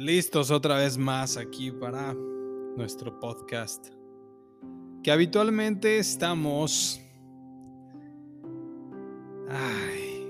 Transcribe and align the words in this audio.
Listos 0.00 0.50
otra 0.50 0.78
vez 0.78 0.96
más 0.96 1.36
aquí 1.36 1.70
para 1.70 2.14
nuestro 2.74 3.20
podcast. 3.20 3.88
Que 5.02 5.12
habitualmente 5.12 5.98
estamos 5.98 6.98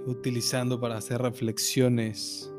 utilizando 0.07 0.81
para 0.81 0.97
hacer 0.97 1.23
reflexiones. 1.23 2.53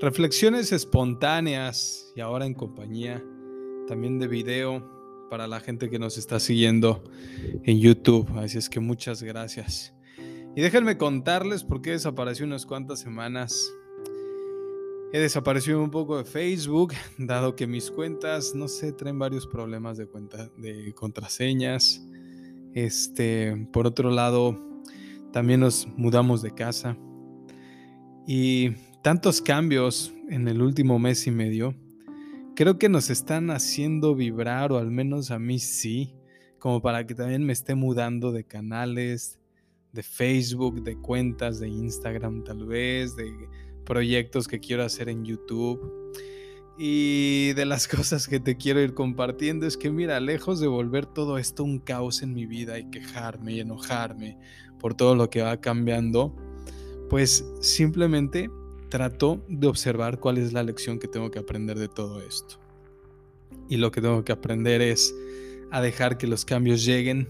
Reflexiones 0.00 0.72
espontáneas 0.72 2.12
y 2.16 2.20
ahora 2.20 2.46
en 2.46 2.54
compañía 2.54 3.24
también 3.86 4.18
de 4.18 4.26
video 4.26 5.28
para 5.30 5.46
la 5.46 5.60
gente 5.60 5.88
que 5.88 6.00
nos 6.00 6.18
está 6.18 6.40
siguiendo 6.40 7.04
en 7.62 7.78
YouTube. 7.78 8.28
Así 8.34 8.58
es 8.58 8.68
que 8.68 8.80
muchas 8.80 9.22
gracias. 9.22 9.94
Y 10.56 10.62
déjenme 10.62 10.98
contarles 10.98 11.62
por 11.62 11.80
qué 11.80 11.92
desapareció 11.92 12.44
unas 12.44 12.66
cuantas 12.66 12.98
semanas 12.98 13.72
He 15.12 15.18
desaparecido 15.18 15.82
un 15.82 15.90
poco 15.90 16.18
de 16.18 16.24
Facebook, 16.24 16.94
dado 17.18 17.56
que 17.56 17.66
mis 17.66 17.90
cuentas, 17.90 18.54
no 18.54 18.68
sé, 18.68 18.92
traen 18.92 19.18
varios 19.18 19.44
problemas 19.44 19.98
de, 19.98 20.06
cuenta, 20.06 20.48
de 20.56 20.92
contraseñas. 20.94 22.00
Este, 22.74 23.66
por 23.72 23.88
otro 23.88 24.10
lado, 24.10 24.56
también 25.32 25.60
nos 25.60 25.88
mudamos 25.96 26.42
de 26.42 26.54
casa. 26.54 26.96
Y 28.24 28.70
tantos 29.02 29.42
cambios 29.42 30.14
en 30.28 30.46
el 30.46 30.62
último 30.62 31.00
mes 31.00 31.26
y 31.26 31.32
medio, 31.32 31.74
creo 32.54 32.78
que 32.78 32.88
nos 32.88 33.10
están 33.10 33.50
haciendo 33.50 34.14
vibrar, 34.14 34.70
o 34.70 34.78
al 34.78 34.92
menos 34.92 35.32
a 35.32 35.40
mí 35.40 35.58
sí, 35.58 36.14
como 36.60 36.80
para 36.80 37.04
que 37.04 37.16
también 37.16 37.44
me 37.44 37.52
esté 37.52 37.74
mudando 37.74 38.30
de 38.30 38.44
canales, 38.44 39.40
de 39.92 40.04
Facebook, 40.04 40.84
de 40.84 40.96
cuentas, 40.96 41.58
de 41.58 41.68
Instagram 41.68 42.44
tal 42.44 42.64
vez, 42.64 43.16
de 43.16 43.32
proyectos 43.90 44.46
que 44.46 44.60
quiero 44.60 44.84
hacer 44.84 45.08
en 45.08 45.24
YouTube. 45.24 46.14
Y 46.78 47.54
de 47.54 47.64
las 47.66 47.88
cosas 47.96 48.28
que 48.28 48.38
te 48.38 48.56
quiero 48.56 48.80
ir 48.80 48.94
compartiendo 48.94 49.66
es 49.66 49.76
que 49.76 49.90
mira, 49.90 50.20
lejos 50.20 50.60
de 50.60 50.68
volver 50.68 51.06
todo 51.06 51.38
esto 51.38 51.64
un 51.64 51.80
caos 51.80 52.22
en 52.22 52.32
mi 52.32 52.46
vida 52.46 52.78
y 52.78 52.88
quejarme 52.88 53.54
y 53.54 53.60
enojarme 53.60 54.38
por 54.78 54.94
todo 54.94 55.16
lo 55.16 55.28
que 55.28 55.42
va 55.42 55.60
cambiando, 55.60 56.36
pues 57.08 57.44
simplemente 57.60 58.48
trato 58.90 59.44
de 59.48 59.66
observar 59.66 60.20
cuál 60.20 60.38
es 60.38 60.52
la 60.52 60.62
lección 60.62 61.00
que 61.00 61.08
tengo 61.08 61.32
que 61.32 61.40
aprender 61.40 61.76
de 61.76 61.88
todo 61.88 62.22
esto. 62.22 62.60
Y 63.68 63.78
lo 63.78 63.90
que 63.90 64.00
tengo 64.00 64.22
que 64.22 64.30
aprender 64.30 64.82
es 64.82 65.12
a 65.72 65.80
dejar 65.80 66.16
que 66.16 66.28
los 66.28 66.44
cambios 66.44 66.84
lleguen. 66.84 67.26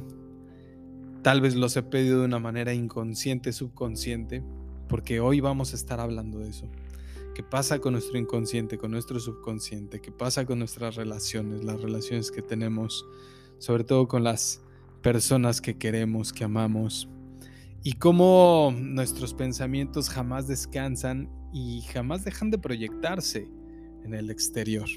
Tal 1.22 1.40
vez 1.40 1.54
los 1.54 1.74
he 1.78 1.82
pedido 1.82 2.18
de 2.18 2.26
una 2.26 2.38
manera 2.38 2.74
inconsciente, 2.74 3.54
subconsciente, 3.54 4.42
porque 4.90 5.20
hoy 5.20 5.38
vamos 5.38 5.72
a 5.72 5.76
estar 5.76 6.00
hablando 6.00 6.40
de 6.40 6.50
eso. 6.50 6.68
¿Qué 7.32 7.44
pasa 7.44 7.78
con 7.78 7.92
nuestro 7.92 8.18
inconsciente, 8.18 8.76
con 8.76 8.90
nuestro 8.90 9.20
subconsciente? 9.20 10.00
¿Qué 10.00 10.10
pasa 10.10 10.44
con 10.44 10.58
nuestras 10.58 10.96
relaciones, 10.96 11.62
las 11.62 11.80
relaciones 11.80 12.32
que 12.32 12.42
tenemos, 12.42 13.06
sobre 13.58 13.84
todo 13.84 14.08
con 14.08 14.24
las 14.24 14.60
personas 15.00 15.60
que 15.60 15.78
queremos, 15.78 16.32
que 16.32 16.42
amamos? 16.42 17.08
Y 17.84 17.94
cómo 17.94 18.74
nuestros 18.76 19.32
pensamientos 19.32 20.10
jamás 20.10 20.48
descansan 20.48 21.30
y 21.52 21.82
jamás 21.82 22.24
dejan 22.24 22.50
de 22.50 22.58
proyectarse 22.58 23.48
en 24.04 24.12
el 24.12 24.28
exterior. 24.28 24.88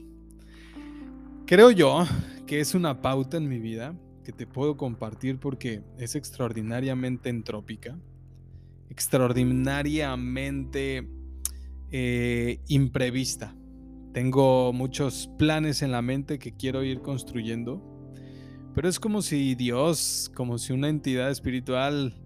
Creo 1.46 1.70
yo 1.70 2.04
que 2.48 2.62
es 2.62 2.74
una 2.74 3.00
pauta 3.04 3.38
en 3.38 3.48
mi 3.48 3.60
vida 3.60 3.96
que 4.24 4.32
te 4.32 4.48
puedo 4.48 4.76
compartir 4.76 5.40
porque 5.40 5.84
es 6.00 6.16
extraordinariamente 6.16 7.30
entrópica 7.30 8.00
extraordinariamente 8.94 11.10
eh, 11.92 12.60
imprevista. 12.68 13.56
Tengo 14.14 14.72
muchos 14.72 15.32
planes 15.40 15.82
en 15.82 15.92
la 15.92 16.04
mente 16.04 16.38
que 16.38 16.56
quiero 16.56 16.84
ir 16.84 17.02
construyendo, 17.02 17.82
pero 18.76 18.88
es 18.88 19.00
como 19.00 19.24
si 19.24 19.56
Dios, 19.56 20.32
como 20.36 20.60
si 20.60 20.74
una 20.74 20.90
entidad 20.90 21.32
espiritual, 21.32 22.22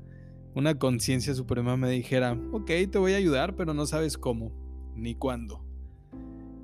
una 0.55 0.77
conciencia 0.77 1.33
suprema 1.33 1.77
me 1.77 1.89
dijera, 1.89 2.37
ok, 2.51 2.69
te 2.91 2.97
voy 2.97 3.13
a 3.13 3.17
ayudar, 3.17 3.55
pero 3.55 3.73
no 3.73 3.85
sabes 3.85 4.17
cómo, 4.17 4.51
ni 4.93 5.15
cuándo. 5.15 5.63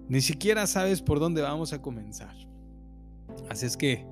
Ni 0.09 0.19
siquiera 0.19 0.67
sabes 0.67 1.01
por 1.01 1.21
dónde 1.21 1.41
vamos 1.41 1.71
a 1.71 1.81
comenzar. 1.81 2.35
Así 3.49 3.65
es 3.65 3.77
que, 3.77 4.05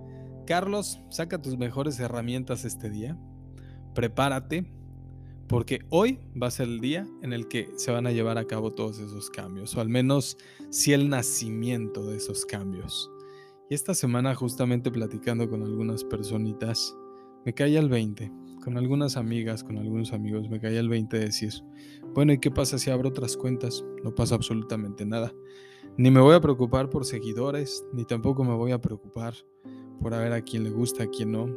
Carlos, 0.47 1.01
saca 1.09 1.41
tus 1.41 1.57
mejores 1.57 1.99
herramientas 1.99 2.63
este 2.63 2.89
día, 2.89 3.19
prepárate, 3.93 4.71
porque 5.51 5.81
hoy 5.89 6.17
va 6.41 6.47
a 6.47 6.51
ser 6.51 6.69
el 6.69 6.79
día 6.79 7.05
en 7.21 7.33
el 7.33 7.49
que 7.49 7.69
se 7.75 7.91
van 7.91 8.07
a 8.07 8.11
llevar 8.11 8.37
a 8.37 8.45
cabo 8.45 8.71
todos 8.71 8.99
esos 8.99 9.29
cambios, 9.29 9.75
o 9.75 9.81
al 9.81 9.89
menos 9.89 10.37
si 10.69 10.93
el 10.93 11.09
nacimiento 11.09 12.05
de 12.05 12.15
esos 12.15 12.45
cambios. 12.45 13.11
Y 13.69 13.75
esta 13.75 13.93
semana 13.93 14.33
justamente 14.33 14.89
platicando 14.89 15.49
con 15.49 15.61
algunas 15.63 16.05
personitas, 16.05 16.95
me 17.45 17.53
caía 17.53 17.81
el 17.81 17.89
20, 17.89 18.31
con 18.63 18.77
algunas 18.77 19.17
amigas, 19.17 19.61
con 19.61 19.77
algunos 19.77 20.13
amigos, 20.13 20.49
me 20.49 20.61
caía 20.61 20.79
el 20.79 20.87
20 20.87 21.19
de 21.19 21.25
decir, 21.25 21.51
bueno, 22.13 22.31
¿y 22.31 22.39
qué 22.39 22.49
pasa 22.49 22.77
si 22.77 22.89
abro 22.89 23.09
otras 23.09 23.35
cuentas? 23.35 23.83
No 24.05 24.15
pasa 24.15 24.35
absolutamente 24.35 25.05
nada. 25.05 25.33
Ni 25.97 26.11
me 26.11 26.21
voy 26.21 26.33
a 26.33 26.39
preocupar 26.39 26.89
por 26.89 27.03
seguidores, 27.03 27.83
ni 27.91 28.05
tampoco 28.05 28.45
me 28.45 28.55
voy 28.55 28.71
a 28.71 28.79
preocupar 28.79 29.33
por 29.99 30.13
a 30.13 30.19
ver 30.19 30.31
a 30.31 30.41
quién 30.41 30.63
le 30.63 30.69
gusta, 30.69 31.03
a 31.03 31.07
quién 31.07 31.33
no. 31.33 31.47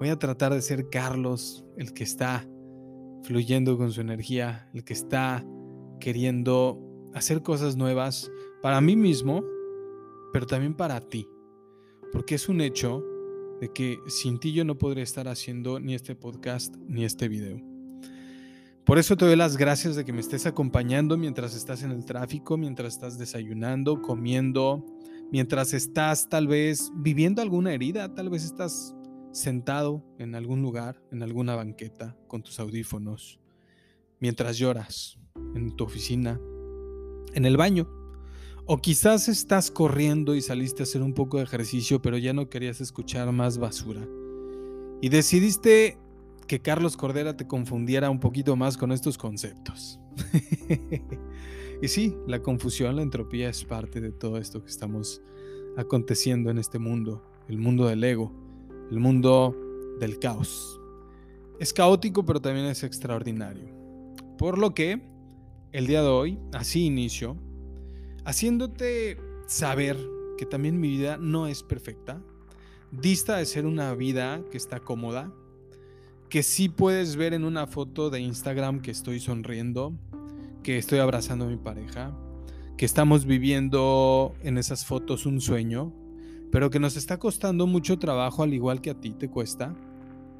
Voy 0.00 0.08
a 0.08 0.18
tratar 0.18 0.52
de 0.52 0.62
ser 0.62 0.88
Carlos, 0.90 1.64
el 1.76 1.94
que 1.94 2.02
está 2.02 2.44
fluyendo 3.24 3.76
con 3.76 3.90
su 3.90 4.00
energía, 4.00 4.68
el 4.74 4.84
que 4.84 4.92
está 4.92 5.44
queriendo 5.98 6.80
hacer 7.14 7.42
cosas 7.42 7.76
nuevas 7.76 8.30
para 8.62 8.80
mí 8.80 8.96
mismo, 8.96 9.42
pero 10.32 10.46
también 10.46 10.74
para 10.74 11.00
ti. 11.00 11.26
Porque 12.12 12.36
es 12.36 12.48
un 12.48 12.60
hecho 12.60 13.02
de 13.60 13.72
que 13.72 13.98
sin 14.06 14.38
ti 14.38 14.52
yo 14.52 14.64
no 14.64 14.76
podría 14.76 15.02
estar 15.02 15.26
haciendo 15.28 15.80
ni 15.80 15.94
este 15.94 16.14
podcast 16.14 16.76
ni 16.86 17.04
este 17.04 17.28
video. 17.28 17.60
Por 18.84 18.98
eso 18.98 19.16
te 19.16 19.24
doy 19.24 19.36
las 19.36 19.56
gracias 19.56 19.96
de 19.96 20.04
que 20.04 20.12
me 20.12 20.20
estés 20.20 20.44
acompañando 20.44 21.16
mientras 21.16 21.56
estás 21.56 21.82
en 21.82 21.90
el 21.90 22.04
tráfico, 22.04 22.58
mientras 22.58 22.92
estás 22.94 23.16
desayunando, 23.16 24.02
comiendo, 24.02 24.84
mientras 25.32 25.72
estás 25.72 26.28
tal 26.28 26.46
vez 26.46 26.92
viviendo 26.94 27.40
alguna 27.40 27.72
herida, 27.72 28.14
tal 28.14 28.28
vez 28.28 28.44
estás 28.44 28.94
sentado 29.34 30.04
en 30.18 30.34
algún 30.34 30.62
lugar, 30.62 31.02
en 31.10 31.22
alguna 31.22 31.56
banqueta, 31.56 32.16
con 32.28 32.42
tus 32.42 32.60
audífonos, 32.60 33.40
mientras 34.20 34.56
lloras, 34.56 35.18
en 35.54 35.74
tu 35.76 35.84
oficina, 35.84 36.40
en 37.34 37.44
el 37.44 37.56
baño. 37.56 37.88
O 38.66 38.80
quizás 38.80 39.28
estás 39.28 39.70
corriendo 39.70 40.34
y 40.34 40.40
saliste 40.40 40.82
a 40.82 40.84
hacer 40.84 41.02
un 41.02 41.12
poco 41.12 41.36
de 41.36 41.42
ejercicio, 41.42 42.00
pero 42.00 42.16
ya 42.16 42.32
no 42.32 42.48
querías 42.48 42.80
escuchar 42.80 43.30
más 43.32 43.58
basura. 43.58 44.06
Y 45.02 45.08
decidiste 45.10 45.98
que 46.46 46.60
Carlos 46.60 46.96
Cordera 46.96 47.36
te 47.36 47.46
confundiera 47.46 48.08
un 48.10 48.20
poquito 48.20 48.56
más 48.56 48.78
con 48.78 48.92
estos 48.92 49.18
conceptos. 49.18 49.98
y 51.82 51.88
sí, 51.88 52.16
la 52.26 52.40
confusión, 52.40 52.96
la 52.96 53.02
entropía 53.02 53.50
es 53.50 53.64
parte 53.64 54.00
de 54.00 54.12
todo 54.12 54.38
esto 54.38 54.62
que 54.62 54.70
estamos 54.70 55.20
aconteciendo 55.76 56.50
en 56.50 56.58
este 56.58 56.78
mundo, 56.78 57.22
el 57.48 57.58
mundo 57.58 57.86
del 57.88 58.04
ego 58.04 58.43
el 58.90 59.00
mundo 59.00 59.56
del 59.98 60.18
caos. 60.18 60.80
Es 61.58 61.72
caótico, 61.72 62.24
pero 62.24 62.40
también 62.40 62.66
es 62.66 62.82
extraordinario. 62.82 63.68
Por 64.38 64.58
lo 64.58 64.74
que 64.74 65.00
el 65.72 65.86
día 65.86 66.02
de 66.02 66.08
hoy, 66.08 66.38
así 66.52 66.84
inicio, 66.84 67.36
haciéndote 68.24 69.18
saber 69.46 69.96
que 70.38 70.46
también 70.46 70.80
mi 70.80 70.88
vida 70.88 71.16
no 71.16 71.46
es 71.46 71.62
perfecta, 71.62 72.22
dista 72.90 73.36
de 73.36 73.46
ser 73.46 73.66
una 73.66 73.94
vida 73.94 74.42
que 74.50 74.56
está 74.56 74.80
cómoda, 74.80 75.32
que 76.28 76.42
sí 76.42 76.68
puedes 76.68 77.16
ver 77.16 77.34
en 77.34 77.44
una 77.44 77.66
foto 77.66 78.10
de 78.10 78.20
Instagram 78.20 78.80
que 78.80 78.90
estoy 78.90 79.20
sonriendo, 79.20 79.94
que 80.62 80.78
estoy 80.78 80.98
abrazando 80.98 81.44
a 81.44 81.48
mi 81.48 81.56
pareja, 81.56 82.16
que 82.76 82.86
estamos 82.86 83.24
viviendo 83.24 84.34
en 84.42 84.58
esas 84.58 84.84
fotos 84.84 85.26
un 85.26 85.40
sueño, 85.40 85.92
pero 86.50 86.70
que 86.70 86.80
nos 86.80 86.96
está 86.96 87.18
costando 87.18 87.66
mucho 87.66 87.98
trabajo 87.98 88.42
al 88.42 88.54
igual 88.54 88.80
que 88.80 88.90
a 88.90 89.00
ti 89.00 89.12
te 89.12 89.28
cuesta, 89.28 89.74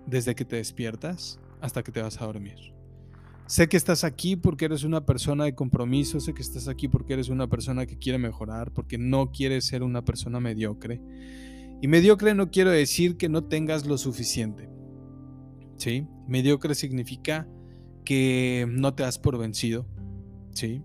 desde 0.07 0.35
que 0.35 0.45
te 0.45 0.57
despiertas 0.57 1.41
hasta 1.61 1.83
que 1.83 1.93
te 1.93 2.03
vas 2.03 2.21
a 2.21 2.27
dormir. 2.27 2.75
Sé 3.47 3.69
que 3.69 3.77
estás 3.77 4.05
aquí 4.05 4.37
porque 4.37 4.65
eres 4.65 4.85
una 4.85 5.05
persona 5.05 5.45
de 5.45 5.55
compromiso, 5.55 6.19
sé 6.19 6.33
que 6.33 6.41
estás 6.41 6.67
aquí 6.67 6.89
porque 6.89 7.13
eres 7.13 7.29
una 7.29 7.47
persona 7.47 7.85
que 7.85 7.99
quiere 7.99 8.19
mejorar, 8.19 8.73
porque 8.73 8.97
no 8.97 9.33
quieres 9.33 9.67
ser 9.67 9.83
una 9.83 10.03
persona 10.03 10.41
mediocre. 10.41 11.03
Y 11.83 11.89
mediocre 11.89 12.35
no 12.35 12.51
quiero 12.51 12.71
decir 12.71 13.19
que 13.19 13.29
no 13.29 13.45
tengas 13.45 13.87
lo 13.87 13.99
suficiente. 13.99 14.71
¿Sí? 15.77 16.07
Mediocre 16.27 16.75
significa 16.75 17.47
que 18.05 18.67
no 18.71 18.95
te 18.95 19.03
das 19.03 19.19
por 19.19 19.37
vencido. 19.37 19.87
¿Sí? 20.53 20.83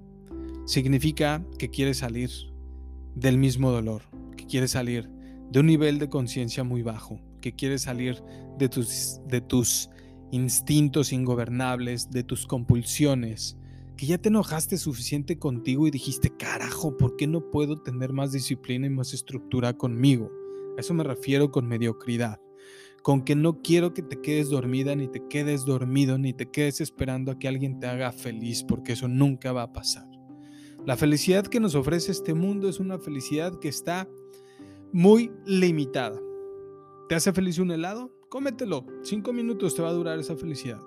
Significa 0.65 1.45
que 1.57 1.69
quieres 1.69 1.99
salir 1.99 2.29
del 3.15 3.37
mismo 3.37 3.71
dolor, 3.71 4.01
que 4.49 4.53
quieres 4.53 4.71
salir 4.71 5.07
de 5.51 5.59
un 5.59 5.67
nivel 5.67 5.99
de 5.99 6.09
conciencia 6.09 6.63
muy 6.63 6.81
bajo, 6.81 7.19
que 7.39 7.53
quieres 7.55 7.83
salir 7.83 8.21
de 8.57 8.67
tus, 8.67 9.21
de 9.27 9.41
tus 9.41 9.89
instintos 10.31 11.13
ingobernables, 11.13 12.09
de 12.09 12.23
tus 12.23 12.47
compulsiones, 12.47 13.57
que 13.95 14.07
ya 14.07 14.17
te 14.17 14.29
enojaste 14.29 14.77
suficiente 14.77 15.37
contigo 15.37 15.85
y 15.85 15.91
dijiste, 15.91 16.35
carajo, 16.35 16.97
¿por 16.97 17.15
qué 17.15 17.27
no 17.27 17.51
puedo 17.51 17.77
tener 17.77 18.11
más 18.11 18.31
disciplina 18.31 18.87
y 18.87 18.89
más 18.89 19.13
estructura 19.13 19.73
conmigo? 19.73 20.31
A 20.77 20.81
eso 20.81 20.93
me 20.93 21.03
refiero 21.03 21.51
con 21.51 21.67
mediocridad. 21.67 22.39
Con 23.03 23.23
que 23.23 23.35
no 23.35 23.61
quiero 23.61 23.93
que 23.93 24.01
te 24.01 24.19
quedes 24.19 24.49
dormida, 24.49 24.95
ni 24.95 25.07
te 25.07 25.27
quedes 25.29 25.63
dormido, 25.63 26.17
ni 26.17 26.33
te 26.33 26.49
quedes 26.49 26.81
esperando 26.81 27.31
a 27.31 27.39
que 27.39 27.47
alguien 27.47 27.79
te 27.79 27.87
haga 27.87 28.11
feliz, 28.11 28.63
porque 28.63 28.93
eso 28.93 29.07
nunca 29.07 29.51
va 29.51 29.63
a 29.63 29.73
pasar. 29.73 30.18
La 30.85 30.97
felicidad 30.97 31.45
que 31.45 31.59
nos 31.59 31.75
ofrece 31.75 32.11
este 32.11 32.33
mundo 32.33 32.69
es 32.69 32.79
una 32.79 32.99
felicidad 32.99 33.59
que 33.59 33.67
está 33.67 34.07
muy 34.91 35.31
limitada. 35.45 36.19
¿Te 37.07 37.15
hace 37.15 37.33
feliz 37.33 37.59
un 37.59 37.71
helado? 37.71 38.11
Cómetelo. 38.29 38.85
Cinco 39.03 39.33
minutos 39.33 39.75
te 39.75 39.81
va 39.81 39.89
a 39.89 39.93
durar 39.93 40.19
esa 40.19 40.35
felicidad. 40.35 40.81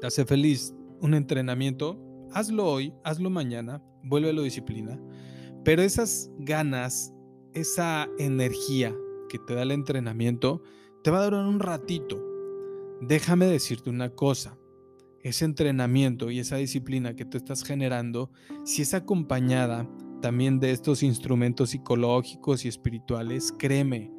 ¿Te 0.00 0.06
hace 0.06 0.24
feliz 0.24 0.74
un 1.00 1.14
entrenamiento? 1.14 2.08
hazlo 2.32 2.66
hoy, 2.66 2.94
hazlo 3.04 3.30
mañana, 3.30 3.82
vuélvelo 4.02 4.42
disciplina, 4.42 5.00
pero 5.64 5.82
esas 5.82 6.30
ganas, 6.38 7.12
esa 7.54 8.08
energía 8.18 8.94
que 9.28 9.38
te 9.38 9.54
da 9.54 9.62
el 9.62 9.72
entrenamiento, 9.72 10.62
te 11.02 11.10
va 11.10 11.20
a 11.20 11.24
durar 11.24 11.46
un 11.46 11.60
ratito. 11.60 12.22
Déjame 13.00 13.46
decirte 13.46 13.90
una 13.90 14.10
cosa, 14.10 14.58
ese 15.22 15.44
entrenamiento 15.44 16.30
y 16.30 16.38
esa 16.38 16.56
disciplina 16.56 17.14
que 17.14 17.24
tú 17.24 17.36
estás 17.36 17.64
generando, 17.64 18.30
si 18.64 18.82
es 18.82 18.94
acompañada 18.94 19.88
también 20.20 20.60
de 20.60 20.72
estos 20.72 21.02
instrumentos 21.02 21.70
psicológicos 21.70 22.64
y 22.64 22.68
espirituales, 22.68 23.52
créeme, 23.56 24.10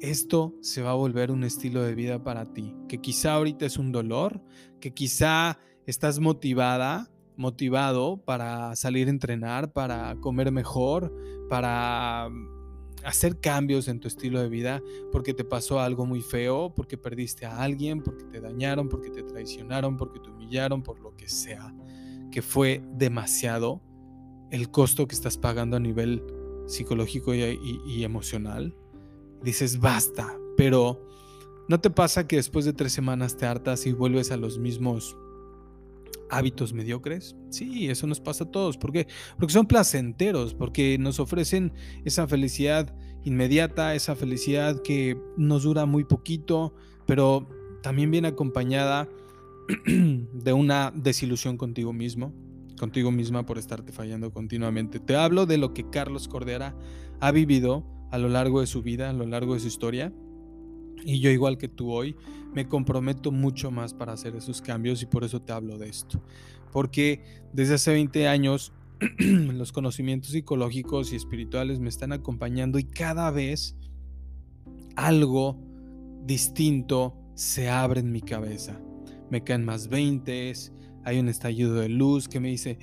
esto 0.00 0.54
se 0.60 0.82
va 0.82 0.90
a 0.90 0.94
volver 0.94 1.30
un 1.30 1.44
estilo 1.44 1.82
de 1.82 1.94
vida 1.94 2.22
para 2.22 2.52
ti, 2.52 2.74
que 2.88 3.00
quizá 3.00 3.34
ahorita 3.34 3.66
es 3.66 3.78
un 3.78 3.92
dolor, 3.92 4.42
que 4.80 4.92
quizá 4.92 5.58
estás 5.86 6.20
motivada, 6.20 7.10
motivado 7.36 8.18
para 8.24 8.74
salir 8.76 9.08
a 9.08 9.10
entrenar, 9.10 9.72
para 9.72 10.16
comer 10.20 10.52
mejor, 10.52 11.14
para 11.48 12.28
hacer 13.04 13.40
cambios 13.40 13.88
en 13.88 14.00
tu 14.00 14.08
estilo 14.08 14.40
de 14.40 14.48
vida 14.48 14.82
porque 15.12 15.34
te 15.34 15.44
pasó 15.44 15.80
algo 15.80 16.06
muy 16.06 16.20
feo, 16.20 16.72
porque 16.74 16.98
perdiste 16.98 17.46
a 17.46 17.62
alguien, 17.62 18.02
porque 18.02 18.24
te 18.24 18.40
dañaron, 18.40 18.88
porque 18.88 19.10
te 19.10 19.22
traicionaron, 19.22 19.96
porque 19.96 20.20
te 20.20 20.30
humillaron, 20.30 20.82
por 20.82 21.00
lo 21.00 21.16
que 21.16 21.28
sea, 21.28 21.74
que 22.30 22.42
fue 22.42 22.82
demasiado 22.92 23.82
el 24.50 24.70
costo 24.70 25.06
que 25.06 25.14
estás 25.14 25.36
pagando 25.36 25.76
a 25.76 25.80
nivel 25.80 26.22
psicológico 26.66 27.34
y, 27.34 28.04
emocional. 28.04 28.74
Dices, 29.42 29.80
basta, 29.80 30.36
pero 30.56 31.06
¿no 31.68 31.80
te 31.80 31.90
pasa 31.90 32.26
que 32.26 32.36
después 32.36 32.64
de 32.64 32.72
tres 32.72 32.92
semanas 32.92 33.36
te 33.36 33.46
hartas 33.46 33.86
y 33.86 33.92
vuelves 33.92 34.30
a 34.30 34.36
los 34.36 34.58
mismos 34.58 35.16
hábitos 36.30 36.72
mediocres? 36.72 37.36
Sí, 37.50 37.88
eso 37.88 38.06
nos 38.06 38.20
pasa 38.20 38.44
a 38.44 38.50
todos. 38.50 38.76
¿Por 38.78 38.92
qué? 38.92 39.06
Porque 39.38 39.52
son 39.52 39.66
placenteros, 39.66 40.54
porque 40.54 40.98
nos 40.98 41.20
ofrecen 41.20 41.72
esa 42.04 42.26
felicidad 42.26 42.94
inmediata, 43.24 43.94
esa 43.94 44.14
felicidad 44.16 44.82
que 44.82 45.18
nos 45.36 45.62
dura 45.62 45.86
muy 45.86 46.04
poquito, 46.04 46.74
pero 47.06 47.48
también 47.82 48.10
viene 48.10 48.28
acompañada 48.28 49.08
de 49.86 50.52
una 50.52 50.92
desilusión 50.94 51.56
contigo 51.56 51.92
mismo, 51.92 52.32
contigo 52.78 53.10
misma 53.10 53.44
por 53.44 53.58
estarte 53.58 53.92
fallando 53.92 54.32
continuamente. 54.32 55.00
Te 55.00 55.16
hablo 55.16 55.46
de 55.46 55.58
lo 55.58 55.74
que 55.74 55.88
Carlos 55.90 56.28
Cordera 56.28 56.76
ha 57.20 57.32
vivido 57.32 57.84
a 58.10 58.18
lo 58.18 58.28
largo 58.28 58.60
de 58.60 58.66
su 58.66 58.82
vida, 58.82 59.10
a 59.10 59.12
lo 59.12 59.26
largo 59.26 59.54
de 59.54 59.60
su 59.60 59.66
historia 59.66 60.12
y 61.04 61.20
yo 61.20 61.30
igual 61.30 61.58
que 61.58 61.68
tú 61.68 61.92
hoy, 61.92 62.16
me 62.54 62.66
comprometo 62.66 63.30
mucho 63.30 63.70
más 63.70 63.94
para 63.94 64.12
hacer 64.12 64.34
esos 64.36 64.62
cambios 64.62 65.02
y 65.02 65.06
por 65.06 65.24
eso 65.24 65.40
te 65.40 65.52
hablo 65.52 65.78
de 65.78 65.88
esto. 65.88 66.22
Porque 66.72 67.22
desde 67.52 67.74
hace 67.74 67.92
20 67.92 68.28
años 68.28 68.72
los 69.18 69.72
conocimientos 69.72 70.30
psicológicos 70.30 71.12
y 71.12 71.16
espirituales 71.16 71.78
me 71.78 71.88
están 71.88 72.12
acompañando 72.12 72.78
y 72.78 72.84
cada 72.84 73.30
vez 73.30 73.76
algo 74.96 75.56
distinto 76.24 77.16
se 77.34 77.68
abre 77.68 78.00
en 78.00 78.10
mi 78.10 78.20
cabeza. 78.20 78.80
Me 79.30 79.44
caen 79.44 79.64
más 79.64 79.88
20, 79.88 80.52
hay 81.04 81.18
un 81.18 81.28
estallido 81.28 81.74
de 81.74 81.88
luz 81.88 82.28
que 82.28 82.40
me 82.40 82.48
dice, 82.48 82.78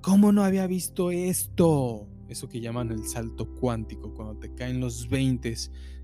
¿cómo 0.00 0.32
no 0.32 0.44
había 0.44 0.66
visto 0.66 1.10
esto? 1.10 2.08
Eso 2.28 2.48
que 2.48 2.60
llaman 2.60 2.90
el 2.90 3.04
salto 3.04 3.54
cuántico, 3.54 4.14
cuando 4.14 4.36
te 4.36 4.54
caen 4.54 4.80
los 4.80 5.08
20 5.08 5.54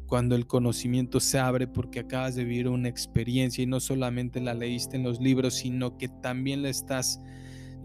cuando 0.07 0.35
el 0.35 0.47
conocimiento 0.47 1.21
se 1.21 1.39
abre 1.39 1.67
porque 1.67 2.01
acabas 2.01 2.35
de 2.35 2.45
vivir 2.45 2.69
una 2.69 2.89
experiencia 2.89 3.63
y 3.63 3.67
no 3.67 3.81
solamente 3.81 4.41
la 4.41 4.55
leíste 4.55 4.97
en 4.97 5.03
los 5.03 5.21
libros, 5.21 5.55
sino 5.55 5.97
que 5.97 6.09
también 6.09 6.63
la 6.63 6.69
estás 6.69 7.21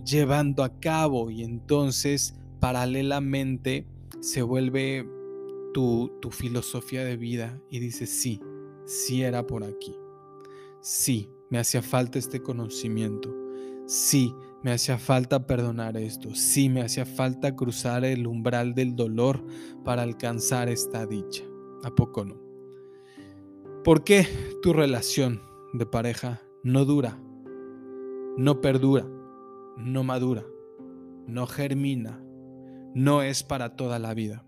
llevando 0.06 0.63
a 0.63 0.80
cabo 0.80 1.30
y 1.31 1.44
entonces 1.44 2.36
paralelamente 2.60 3.86
se 4.21 4.42
vuelve 4.42 5.07
tu, 5.74 6.12
tu 6.21 6.31
filosofía 6.31 7.04
de 7.06 7.18
vida 7.18 7.60
y 7.69 7.80
dices, 7.80 8.10
sí, 8.10 8.42
sí 8.86 9.24
era 9.24 9.45
por 9.45 9.63
aquí, 9.63 9.95
sí, 10.81 11.30
me 11.50 11.60
hacía 11.60 11.81
falta 11.81 12.19
este 12.19 12.42
conocimiento, 12.42 13.33
sí, 13.86 14.33
me 14.62 14.72
hacía 14.72 14.98
falta 14.98 15.45
perdonar 15.48 15.95
esto, 15.98 16.36
sí, 16.36 16.69
me 16.69 16.81
hacía 16.81 17.06
falta 17.06 17.56
cruzar 17.56 18.04
el 18.04 18.27
umbral 18.27 18.74
del 18.74 18.95
dolor 18.95 19.44
para 19.86 20.01
alcanzar 20.01 20.69
esta 20.69 21.06
dicha. 21.06 21.49
¿A 21.84 21.96
poco 21.96 22.26
no? 22.26 22.36
¿Por 23.84 24.04
qué 24.04 24.28
tu 24.62 24.74
relación 24.74 25.42
de 25.74 25.86
pareja 25.86 26.42
no 26.64 26.84
dura, 26.86 27.18
no 28.38 28.62
perdura, 28.62 29.08
no 29.78 30.04
madura, 30.04 30.46
no 31.28 31.48
germina, 31.48 32.22
no 32.94 33.22
es 33.22 33.44
para 33.44 33.76
toda 33.76 34.00
la 34.00 34.14
vida? 34.14 34.46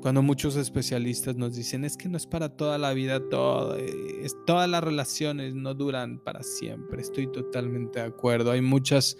Cuando 0.00 0.22
muchos 0.22 0.54
especialistas 0.54 1.34
nos 1.34 1.56
dicen 1.56 1.84
es 1.84 1.96
que 1.96 2.08
no 2.08 2.16
es 2.16 2.26
para 2.26 2.56
toda 2.56 2.78
la 2.78 2.92
vida, 2.92 3.20
todas 3.28 4.70
las 4.70 4.84
relaciones 4.84 5.56
no 5.56 5.74
duran 5.74 6.20
para 6.20 6.44
siempre. 6.44 7.02
Estoy 7.02 7.26
totalmente 7.32 7.98
de 7.98 8.06
acuerdo. 8.06 8.52
Hay 8.52 8.60
muchas 8.60 9.16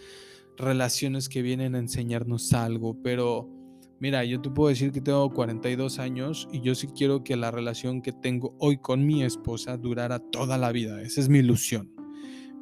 relaciones 0.56 1.28
que 1.28 1.42
vienen 1.42 1.74
a 1.74 1.80
enseñarnos 1.80 2.52
algo, 2.52 2.96
pero 3.02 3.50
Mira, 3.98 4.24
yo 4.24 4.42
te 4.42 4.50
puedo 4.50 4.68
decir 4.68 4.92
que 4.92 5.00
tengo 5.00 5.30
42 5.30 5.98
años 5.98 6.48
y 6.52 6.60
yo 6.60 6.74
sí 6.74 6.88
quiero 6.88 7.24
que 7.24 7.34
la 7.34 7.50
relación 7.50 8.02
que 8.02 8.12
tengo 8.12 8.54
hoy 8.58 8.76
con 8.76 9.06
mi 9.06 9.22
esposa 9.22 9.78
durara 9.78 10.18
toda 10.18 10.58
la 10.58 10.70
vida. 10.70 11.00
Esa 11.00 11.22
es 11.22 11.30
mi 11.30 11.38
ilusión. 11.38 11.90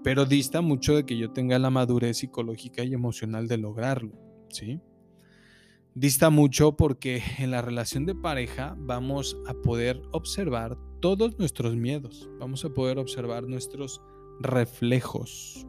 Pero 0.05 0.27
dista 0.27 0.61
mucho 0.61 0.95
de 0.95 1.05
que 1.05 1.17
yo 1.17 1.33
tenga 1.33 1.59
la 1.59 1.71
madurez 1.71 2.19
psicológica 2.19 2.85
y 2.85 2.95
emocional 2.95 3.49
de 3.49 3.59
lograrlo, 3.59 4.13
¿sí? 4.49 4.81
Dista 5.95 6.31
mucho 6.31 6.77
porque 6.77 7.23
en 7.39 7.51
la 7.51 7.63
relación 7.63 8.05
de 8.05 8.15
pareja 8.15 8.77
vamos 8.79 9.37
a 9.47 9.55
poder 9.55 10.03
observar 10.13 10.77
todos 11.01 11.39
nuestros 11.39 11.75
miedos, 11.75 12.29
vamos 12.39 12.65
a 12.65 12.71
poder 12.71 12.99
observar 12.99 13.49
nuestros 13.49 14.03
reflejos, 14.41 15.67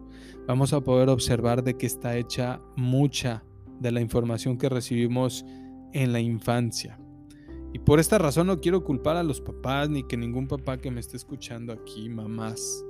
vamos 0.47 0.73
a 0.73 0.81
poder 0.81 1.09
observar 1.09 1.63
de 1.63 1.77
qué 1.77 1.85
está 1.85 2.17
hecha 2.17 2.61
mucha 2.75 3.43
de 3.79 3.91
la 3.91 4.01
información 4.01 4.57
que 4.57 4.69
recibimos 4.69 5.45
en 5.93 6.13
la 6.13 6.19
infancia. 6.19 6.99
Y 7.73 7.79
por 7.79 7.99
esta 7.99 8.17
razón 8.17 8.47
no 8.47 8.61
quiero 8.61 8.83
culpar 8.83 9.17
a 9.17 9.23
los 9.23 9.41
papás 9.41 9.89
ni 9.89 10.03
que 10.03 10.15
ningún 10.15 10.47
papá 10.47 10.77
que 10.77 10.91
me 10.91 11.01
esté 11.01 11.17
escuchando 11.17 11.73
aquí, 11.73 12.07
mamás. 12.09 12.85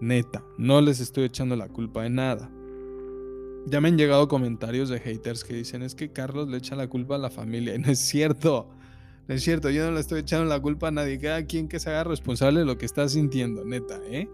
Neta, 0.00 0.44
no 0.58 0.80
les 0.80 1.00
estoy 1.00 1.24
echando 1.24 1.54
la 1.54 1.68
culpa 1.68 2.02
de 2.02 2.10
nada. 2.10 2.50
Ya 3.66 3.80
me 3.80 3.88
han 3.88 3.96
llegado 3.96 4.28
comentarios 4.28 4.88
de 4.88 5.00
haters 5.00 5.44
que 5.44 5.54
dicen 5.54 5.82
es 5.82 5.94
que 5.94 6.12
Carlos 6.12 6.48
le 6.48 6.58
echa 6.58 6.74
la 6.74 6.88
culpa 6.88 7.14
a 7.14 7.18
la 7.18 7.30
familia. 7.30 7.74
Y 7.74 7.78
no 7.80 7.90
es 7.90 8.00
cierto. 8.00 8.68
No 9.26 9.34
es 9.34 9.42
cierto, 9.42 9.70
yo 9.70 9.86
no 9.86 9.92
le 9.92 10.00
estoy 10.00 10.20
echando 10.20 10.46
la 10.46 10.60
culpa 10.60 10.88
a 10.88 10.90
nadie. 10.90 11.18
Cada 11.18 11.46
quien 11.46 11.68
que 11.68 11.80
se 11.80 11.90
haga 11.90 12.04
responsable 12.04 12.60
de 12.60 12.66
lo 12.66 12.76
que 12.76 12.86
está 12.86 13.08
sintiendo, 13.08 13.64
neta, 13.64 14.00
¿eh? 14.04 14.28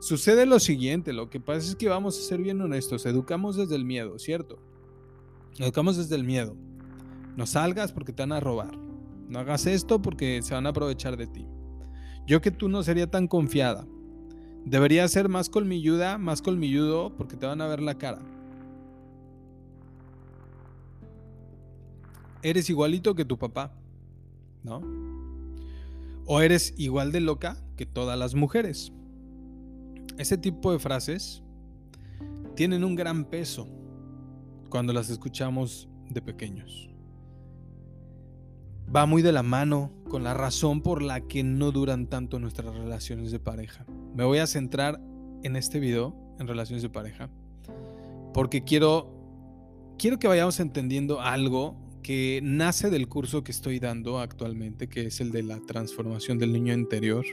Sucede 0.00 0.46
lo 0.46 0.60
siguiente, 0.60 1.12
lo 1.12 1.30
que 1.30 1.40
pasa 1.40 1.60
es 1.60 1.76
que 1.76 1.88
vamos 1.88 2.18
a 2.18 2.22
ser 2.22 2.40
bien 2.40 2.60
honestos, 2.60 3.04
educamos 3.06 3.56
desde 3.56 3.74
el 3.74 3.84
miedo, 3.84 4.18
¿cierto? 4.18 4.60
Educamos 5.58 5.96
desde 5.96 6.16
el 6.16 6.24
miedo. 6.24 6.56
No 7.36 7.46
salgas 7.46 7.92
porque 7.92 8.12
te 8.12 8.22
van 8.22 8.32
a 8.32 8.40
robar. 8.40 8.76
No 9.28 9.38
hagas 9.38 9.66
esto 9.66 10.02
porque 10.02 10.42
se 10.42 10.54
van 10.54 10.66
a 10.66 10.70
aprovechar 10.70 11.16
de 11.16 11.26
ti. 11.26 11.46
Yo 12.26 12.40
que 12.40 12.50
tú 12.50 12.68
no 12.68 12.82
sería 12.82 13.10
tan 13.10 13.26
confiada. 13.26 13.86
Debería 14.64 15.06
ser 15.08 15.28
más 15.28 15.48
colmilluda, 15.48 16.18
más 16.18 16.42
colmilludo 16.42 17.14
porque 17.16 17.36
te 17.36 17.46
van 17.46 17.60
a 17.60 17.66
ver 17.66 17.80
la 17.80 17.96
cara. 17.96 18.20
Eres 22.42 22.68
igualito 22.70 23.14
que 23.14 23.24
tu 23.24 23.38
papá, 23.38 23.72
¿no? 24.62 24.82
O 26.26 26.40
eres 26.40 26.74
igual 26.76 27.12
de 27.12 27.20
loca 27.20 27.56
que 27.76 27.86
todas 27.86 28.18
las 28.18 28.34
mujeres. 28.34 28.92
Ese 30.18 30.36
tipo 30.36 30.72
de 30.72 30.78
frases 30.78 31.42
tienen 32.54 32.84
un 32.84 32.94
gran 32.94 33.24
peso 33.24 33.68
cuando 34.68 34.92
las 34.92 35.10
escuchamos 35.10 35.88
de 36.08 36.22
pequeños. 36.22 36.90
Va 38.94 39.06
muy 39.06 39.22
de 39.22 39.32
la 39.32 39.42
mano 39.42 39.92
con 40.08 40.24
la 40.24 40.34
razón 40.34 40.80
por 40.80 41.02
la 41.02 41.20
que 41.20 41.42
no 41.42 41.72
duran 41.72 42.06
tanto 42.06 42.38
nuestras 42.38 42.74
relaciones 42.74 43.30
de 43.30 43.38
pareja. 43.38 43.84
Me 44.14 44.24
voy 44.24 44.38
a 44.38 44.46
centrar 44.46 45.00
en 45.42 45.56
este 45.56 45.78
video 45.78 46.16
en 46.38 46.48
relaciones 46.48 46.82
de 46.82 46.88
pareja 46.88 47.30
porque 48.32 48.62
quiero, 48.62 49.10
quiero 49.98 50.18
que 50.18 50.28
vayamos 50.28 50.60
entendiendo 50.60 51.20
algo 51.20 51.76
que 52.02 52.40
nace 52.42 52.88
del 52.90 53.08
curso 53.08 53.42
que 53.42 53.52
estoy 53.52 53.78
dando 53.78 54.18
actualmente, 54.18 54.88
que 54.88 55.06
es 55.06 55.20
el 55.20 55.30
de 55.32 55.42
la 55.42 55.60
transformación 55.60 56.38
del 56.38 56.52
niño 56.52 56.72
interior, 56.72 57.24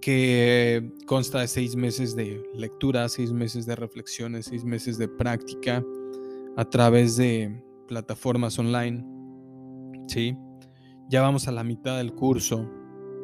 que 0.00 0.90
consta 1.06 1.40
de 1.40 1.48
seis 1.48 1.76
meses 1.76 2.16
de 2.16 2.42
lectura, 2.54 3.08
seis 3.08 3.32
meses 3.32 3.66
de 3.66 3.76
reflexiones, 3.76 4.46
seis 4.46 4.64
meses 4.64 4.98
de 4.98 5.08
práctica 5.08 5.84
a 6.56 6.64
través 6.64 7.16
de 7.16 7.62
plataformas 7.88 8.58
online. 8.58 9.04
¿Sí? 10.08 10.36
Ya 11.08 11.22
vamos 11.22 11.48
a 11.48 11.52
la 11.52 11.64
mitad 11.64 11.98
del 11.98 12.12
curso, 12.14 12.68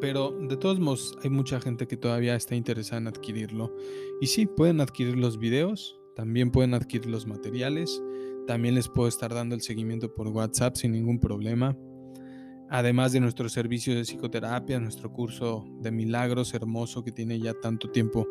pero 0.00 0.36
de 0.48 0.56
todos 0.56 0.80
modos 0.80 1.16
hay 1.22 1.30
mucha 1.30 1.60
gente 1.60 1.86
que 1.86 1.96
todavía 1.96 2.34
está 2.34 2.54
interesada 2.54 2.98
en 3.00 3.08
adquirirlo. 3.08 3.74
Y 4.20 4.26
sí, 4.26 4.46
pueden 4.46 4.80
adquirir 4.80 5.16
los 5.16 5.38
videos, 5.38 5.98
también 6.14 6.50
pueden 6.50 6.74
adquirir 6.74 7.06
los 7.06 7.26
materiales 7.26 8.02
también 8.48 8.74
les 8.74 8.88
puedo 8.88 9.08
estar 9.08 9.34
dando 9.34 9.54
el 9.54 9.60
seguimiento 9.60 10.14
por 10.14 10.26
WhatsApp 10.28 10.74
sin 10.74 10.92
ningún 10.92 11.20
problema. 11.20 11.76
Además 12.70 13.12
de 13.12 13.20
nuestro 13.20 13.50
servicio 13.50 13.94
de 13.94 14.04
psicoterapia, 14.04 14.80
nuestro 14.80 15.12
curso 15.12 15.66
de 15.82 15.90
milagros 15.90 16.54
hermoso 16.54 17.04
que 17.04 17.12
tiene 17.12 17.38
ya 17.38 17.52
tanto 17.52 17.90
tiempo 17.90 18.26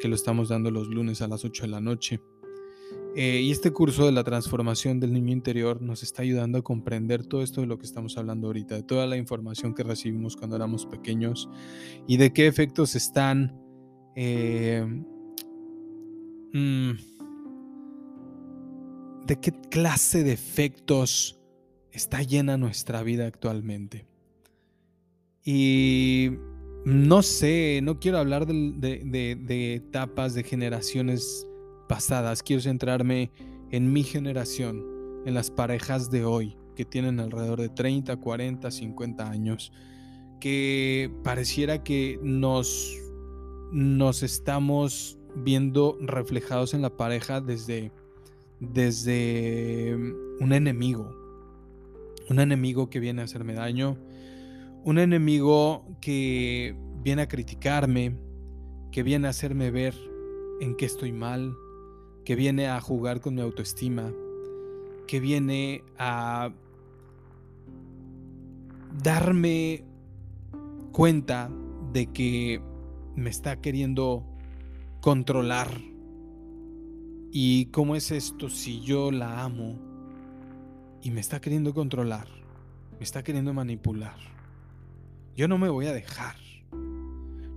que 0.00 0.08
lo 0.08 0.16
estamos 0.16 0.48
dando 0.48 0.72
los 0.72 0.88
lunes 0.88 1.22
a 1.22 1.28
las 1.28 1.44
8 1.44 1.62
de 1.62 1.68
la 1.68 1.80
noche. 1.80 2.20
Eh, 3.16 3.40
y 3.42 3.50
este 3.50 3.72
curso 3.72 4.06
de 4.06 4.12
la 4.12 4.22
transformación 4.22 5.00
del 5.00 5.12
niño 5.12 5.32
interior 5.32 5.82
nos 5.82 6.02
está 6.02 6.22
ayudando 6.22 6.58
a 6.58 6.62
comprender 6.62 7.26
todo 7.26 7.42
esto 7.42 7.60
de 7.60 7.66
lo 7.66 7.78
que 7.78 7.86
estamos 7.86 8.16
hablando 8.16 8.46
ahorita, 8.46 8.76
de 8.76 8.82
toda 8.82 9.06
la 9.06 9.16
información 9.16 9.74
que 9.74 9.82
recibimos 9.82 10.36
cuando 10.36 10.56
éramos 10.56 10.86
pequeños 10.86 11.48
y 12.06 12.16
de 12.18 12.32
qué 12.32 12.46
efectos 12.46 12.94
están 12.94 13.60
eh, 14.14 14.84
mm, 16.52 16.92
de 19.26 19.40
qué 19.40 19.52
clase 19.70 20.24
de 20.24 20.32
efectos 20.32 21.40
está 21.92 22.22
llena 22.22 22.56
nuestra 22.56 23.02
vida 23.02 23.26
actualmente. 23.26 24.06
Y 25.44 26.30
no 26.84 27.22
sé, 27.22 27.80
no 27.82 27.98
quiero 27.98 28.18
hablar 28.18 28.46
de, 28.46 29.74
etapas 29.74 30.34
de 30.34 30.42
generaciones 30.42 31.46
pasadas, 31.90 32.44
quiero 32.44 32.62
centrarme 32.62 33.32
en 33.72 33.92
mi 33.92 34.04
generación, 34.04 34.86
en 35.26 35.34
las 35.34 35.50
parejas 35.50 36.08
de 36.08 36.24
hoy, 36.24 36.56
que 36.76 36.84
tienen 36.84 37.18
alrededor 37.18 37.60
de 37.60 37.68
30, 37.68 38.16
40, 38.16 38.70
50 38.70 39.28
años, 39.28 39.72
que 40.38 41.10
pareciera 41.24 41.82
que 41.82 42.20
nos, 42.22 42.96
nos 43.72 44.22
estamos 44.22 45.18
viendo 45.34 45.98
reflejados 46.00 46.74
en 46.74 46.82
la 46.82 46.96
pareja 46.96 47.40
desde 47.40 47.90
desde 48.60 49.96
un 50.38 50.52
enemigo, 50.52 51.12
un 52.28 52.38
enemigo 52.38 52.88
que 52.88 53.00
viene 53.00 53.22
a 53.22 53.24
hacerme 53.24 53.54
daño, 53.54 53.98
un 54.84 55.00
enemigo 55.00 55.84
que 56.00 56.76
viene 57.02 57.22
a 57.22 57.28
criticarme, 57.28 58.14
que 58.92 59.02
viene 59.02 59.26
a 59.26 59.30
hacerme 59.30 59.72
ver 59.72 59.96
en 60.60 60.76
qué 60.76 60.84
estoy 60.84 61.10
mal, 61.10 61.52
que 62.24 62.34
viene 62.34 62.68
a 62.68 62.80
jugar 62.80 63.20
con 63.20 63.34
mi 63.34 63.40
autoestima, 63.40 64.12
que 65.06 65.20
viene 65.20 65.82
a 65.98 66.52
darme 69.02 69.84
cuenta 70.92 71.50
de 71.92 72.06
que 72.06 72.62
me 73.16 73.30
está 73.30 73.60
queriendo 73.60 74.24
controlar 75.00 75.68
¿Y 77.32 77.66
cómo 77.66 77.94
es 77.94 78.10
esto 78.10 78.48
si 78.48 78.80
yo 78.80 79.12
la 79.12 79.44
amo 79.44 79.78
y 81.00 81.12
me 81.12 81.20
está 81.20 81.40
queriendo 81.40 81.72
controlar? 81.72 82.26
Me 82.98 83.04
está 83.04 83.22
queriendo 83.22 83.54
manipular. 83.54 84.16
Yo 85.36 85.46
no 85.46 85.56
me 85.56 85.68
voy 85.68 85.86
a 85.86 85.92
dejar. 85.92 86.34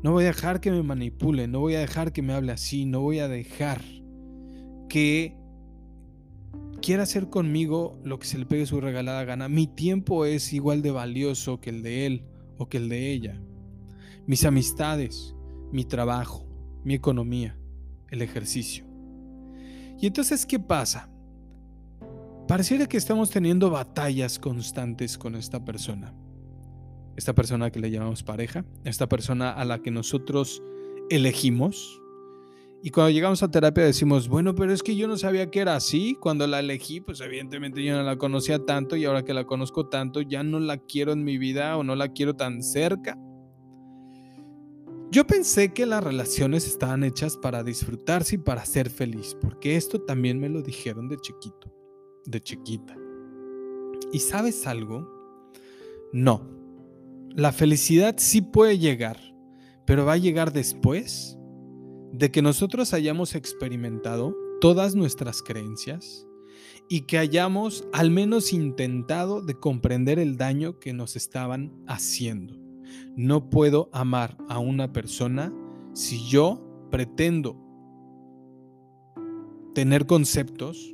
No 0.03 0.11
voy 0.11 0.25
a 0.25 0.27
dejar 0.27 0.59
que 0.59 0.69
me 0.69 0.83
manipule, 0.83 1.47
no 1.47 1.59
voy 1.59 1.73
a 1.73 1.79
dejar 1.79 2.13
que 2.13 2.21
me 2.21 2.33
hable 2.33 2.51
así, 2.51 2.85
no 2.85 3.01
voy 3.01 3.17
a 3.19 3.27
dejar 3.27 3.81
que 4.93 5.35
quiera 6.79 7.01
hacer 7.01 7.27
conmigo 7.27 7.99
lo 8.03 8.19
que 8.19 8.27
se 8.27 8.37
le 8.37 8.45
pegue 8.45 8.67
su 8.67 8.79
regalada 8.79 9.23
gana. 9.23 9.49
Mi 9.49 9.65
tiempo 9.65 10.23
es 10.23 10.53
igual 10.53 10.83
de 10.83 10.91
valioso 10.91 11.59
que 11.59 11.71
el 11.71 11.81
de 11.81 12.05
él 12.05 12.25
o 12.59 12.69
que 12.69 12.77
el 12.77 12.89
de 12.89 13.11
ella. 13.11 13.41
Mis 14.27 14.45
amistades, 14.45 15.33
mi 15.71 15.83
trabajo, 15.83 16.45
mi 16.83 16.93
economía, 16.93 17.57
el 18.11 18.21
ejercicio. 18.21 18.85
Y 19.99 20.05
entonces, 20.05 20.45
¿qué 20.45 20.59
pasa? 20.59 21.09
Pareciera 22.47 22.85
que 22.85 22.97
estamos 22.97 23.31
teniendo 23.31 23.71
batallas 23.71 24.37
constantes 24.37 25.17
con 25.17 25.33
esta 25.33 25.65
persona. 25.65 26.13
Esta 27.15 27.33
persona 27.33 27.71
que 27.71 27.79
le 27.79 27.89
llamamos 27.89 28.21
pareja, 28.21 28.63
esta 28.83 29.09
persona 29.09 29.53
a 29.53 29.65
la 29.65 29.79
que 29.79 29.89
nosotros 29.89 30.61
elegimos. 31.09 31.99
Y 32.85 32.91
cuando 32.91 33.11
llegamos 33.11 33.41
a 33.41 33.49
terapia 33.49 33.85
decimos, 33.85 34.27
bueno, 34.27 34.53
pero 34.55 34.73
es 34.73 34.83
que 34.83 34.97
yo 34.97 35.07
no 35.07 35.15
sabía 35.15 35.49
que 35.49 35.61
era 35.61 35.77
así. 35.77 36.17
Cuando 36.19 36.45
la 36.47 36.59
elegí, 36.59 36.99
pues 36.99 37.21
evidentemente 37.21 37.81
yo 37.81 37.95
no 37.95 38.03
la 38.03 38.17
conocía 38.17 38.59
tanto 38.59 38.97
y 38.97 39.05
ahora 39.05 39.23
que 39.23 39.33
la 39.33 39.45
conozco 39.45 39.87
tanto, 39.87 40.19
ya 40.19 40.43
no 40.43 40.59
la 40.59 40.77
quiero 40.77 41.13
en 41.13 41.23
mi 41.23 41.37
vida 41.37 41.77
o 41.77 41.83
no 41.85 41.95
la 41.95 42.09
quiero 42.09 42.35
tan 42.35 42.61
cerca. 42.61 43.17
Yo 45.11 45.25
pensé 45.25 45.71
que 45.71 45.85
las 45.85 46.03
relaciones 46.03 46.67
estaban 46.67 47.05
hechas 47.05 47.37
para 47.37 47.63
disfrutarse 47.63 48.35
y 48.35 48.39
para 48.39 48.65
ser 48.65 48.89
feliz, 48.89 49.33
porque 49.39 49.77
esto 49.77 50.01
también 50.01 50.37
me 50.37 50.49
lo 50.49 50.61
dijeron 50.61 51.07
de 51.07 51.15
chiquito, 51.19 51.73
de 52.25 52.41
chiquita. 52.41 52.97
¿Y 54.11 54.19
sabes 54.19 54.67
algo? 54.67 55.09
No. 56.11 56.49
La 57.29 57.53
felicidad 57.53 58.15
sí 58.17 58.41
puede 58.41 58.77
llegar, 58.77 59.21
pero 59.85 60.03
va 60.03 60.13
a 60.13 60.17
llegar 60.17 60.51
después 60.51 61.37
de 62.13 62.29
que 62.29 62.43
nosotros 62.43 62.93
hayamos 62.93 63.33
experimentado 63.33 64.37
todas 64.61 64.93
nuestras 64.93 65.41
creencias 65.41 66.27
y 66.87 67.01
que 67.01 67.17
hayamos 67.17 67.87
al 67.91 68.11
menos 68.11 68.53
intentado 68.53 69.41
de 69.41 69.55
comprender 69.55 70.19
el 70.19 70.37
daño 70.37 70.79
que 70.79 70.93
nos 70.93 71.15
estaban 71.15 71.73
haciendo. 71.87 72.55
No 73.15 73.49
puedo 73.49 73.89
amar 73.93 74.37
a 74.47 74.59
una 74.59 74.93
persona 74.93 75.51
si 75.93 76.23
yo 76.29 76.63
pretendo 76.91 77.59
tener 79.73 80.05
conceptos 80.05 80.93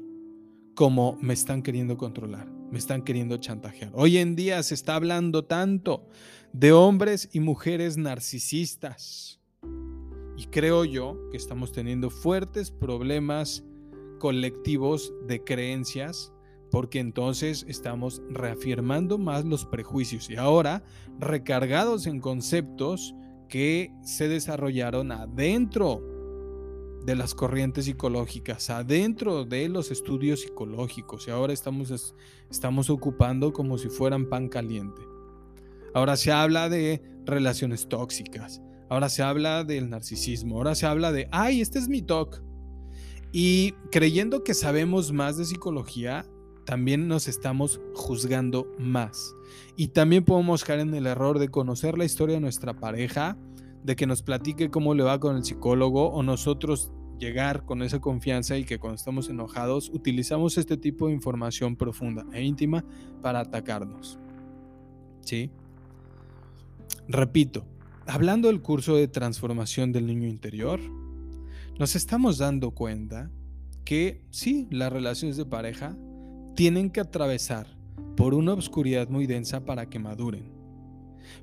como 0.74 1.18
me 1.22 1.34
están 1.34 1.62
queriendo 1.62 1.98
controlar, 1.98 2.50
me 2.72 2.78
están 2.78 3.04
queriendo 3.04 3.36
chantajear. 3.36 3.92
Hoy 3.94 4.18
en 4.20 4.38
día 4.38 4.64
se 4.64 4.74
está 4.74 4.96
hablando 4.96 5.44
tanto 5.44 6.08
de 6.54 6.72
hombres 6.72 7.28
y 7.34 7.42
mujeres 7.42 7.98
narcisistas. 7.98 9.39
Y 10.40 10.46
creo 10.46 10.86
yo 10.86 11.18
que 11.32 11.36
estamos 11.36 11.74
teniendo 11.74 12.10
fuertes 12.10 12.72
problemas 12.72 13.66
colectivos 14.20 15.14
de 15.28 15.44
creencias 15.44 16.32
porque 16.72 17.00
entonces 17.00 17.66
estamos 17.68 18.22
reafirmando 18.30 19.18
más 19.18 19.44
los 19.44 19.66
prejuicios 19.66 20.30
y 20.30 20.38
ahora 20.38 20.82
recargados 21.20 22.08
en 22.08 22.22
conceptos 22.22 23.14
que 23.50 23.92
se 24.02 24.30
desarrollaron 24.30 25.12
adentro 25.12 26.02
de 27.06 27.18
las 27.18 27.36
corrientes 27.36 27.84
psicológicas, 27.84 28.70
adentro 28.70 29.44
de 29.44 29.68
los 29.68 29.92
estudios 29.92 30.40
psicológicos 30.44 31.28
y 31.28 31.32
ahora 31.32 31.52
estamos, 31.52 32.16
estamos 32.50 32.90
ocupando 32.90 33.52
como 33.52 33.78
si 33.78 33.90
fueran 33.90 34.30
pan 34.30 34.48
caliente. 34.48 35.02
Ahora 35.94 36.16
se 36.16 36.32
habla 36.32 36.70
de 36.70 37.02
relaciones 37.26 37.90
tóxicas, 37.90 38.62
ahora 38.90 39.10
se 39.10 39.24
habla 39.24 39.64
del 39.64 39.90
narcisismo, 39.90 40.58
ahora 40.58 40.76
se 40.76 40.86
habla 40.86 41.12
de, 41.12 41.28
ay, 41.32 41.62
este 41.62 41.80
es 41.80 41.88
mi 41.88 42.02
TOC. 42.02 42.42
Y 43.32 43.74
creyendo 43.92 44.44
que 44.44 44.54
sabemos 44.54 45.12
más 45.12 45.38
de 45.38 45.46
psicología, 45.46 46.26
también 46.66 47.08
nos 47.08 47.28
estamos 47.28 47.80
juzgando 47.94 48.68
más. 48.78 49.36
Y 49.76 49.90
también 49.90 50.26
podemos 50.26 50.64
caer 50.64 50.82
en 50.82 50.94
el 50.94 51.08
error 51.08 51.40
de 51.40 51.50
conocer 51.50 51.98
la 51.98 52.06
historia 52.06 52.36
de 52.36 52.42
nuestra 52.42 52.74
pareja, 52.80 53.38
de 53.84 53.96
que 53.96 54.08
nos 54.08 54.24
platique 54.24 54.70
cómo 54.70 54.94
le 54.94 55.04
va 55.04 55.20
con 55.20 55.38
el 55.38 55.44
psicólogo 55.44 56.10
o 56.10 56.22
nosotros 56.24 56.92
llegar 57.20 57.66
con 57.66 57.82
esa 57.82 58.00
confianza 58.00 58.58
y 58.58 58.64
que 58.64 58.80
cuando 58.80 58.96
estamos 58.96 59.30
enojados 59.30 59.90
utilizamos 59.90 60.58
este 60.58 60.78
tipo 60.78 61.08
de 61.08 61.14
información 61.14 61.76
profunda 61.76 62.26
e 62.34 62.44
íntima 62.44 62.84
para 63.22 63.42
atacarnos. 63.42 64.18
¿Sí? 65.22 65.52
Repito, 67.08 67.66
hablando 68.10 68.48
del 68.48 68.62
curso 68.62 68.96
de 68.96 69.08
transformación 69.08 69.92
del 69.92 70.08
niño 70.08 70.28
interior, 70.28 70.80
nos 71.78 71.96
estamos 71.96 72.38
dando 72.40 72.72
cuenta 72.72 73.30
que 73.86 74.24
sí, 74.32 74.68
las 74.72 74.92
relaciones 74.92 75.38
de 75.38 75.46
pareja 75.46 75.96
tienen 76.56 76.90
que 76.90 77.02
atravesar 77.02 77.68
por 78.18 78.34
una 78.34 78.54
oscuridad 78.54 79.10
muy 79.10 79.28
densa 79.28 79.64
para 79.64 79.90
que 79.90 80.00
maduren. 80.00 80.52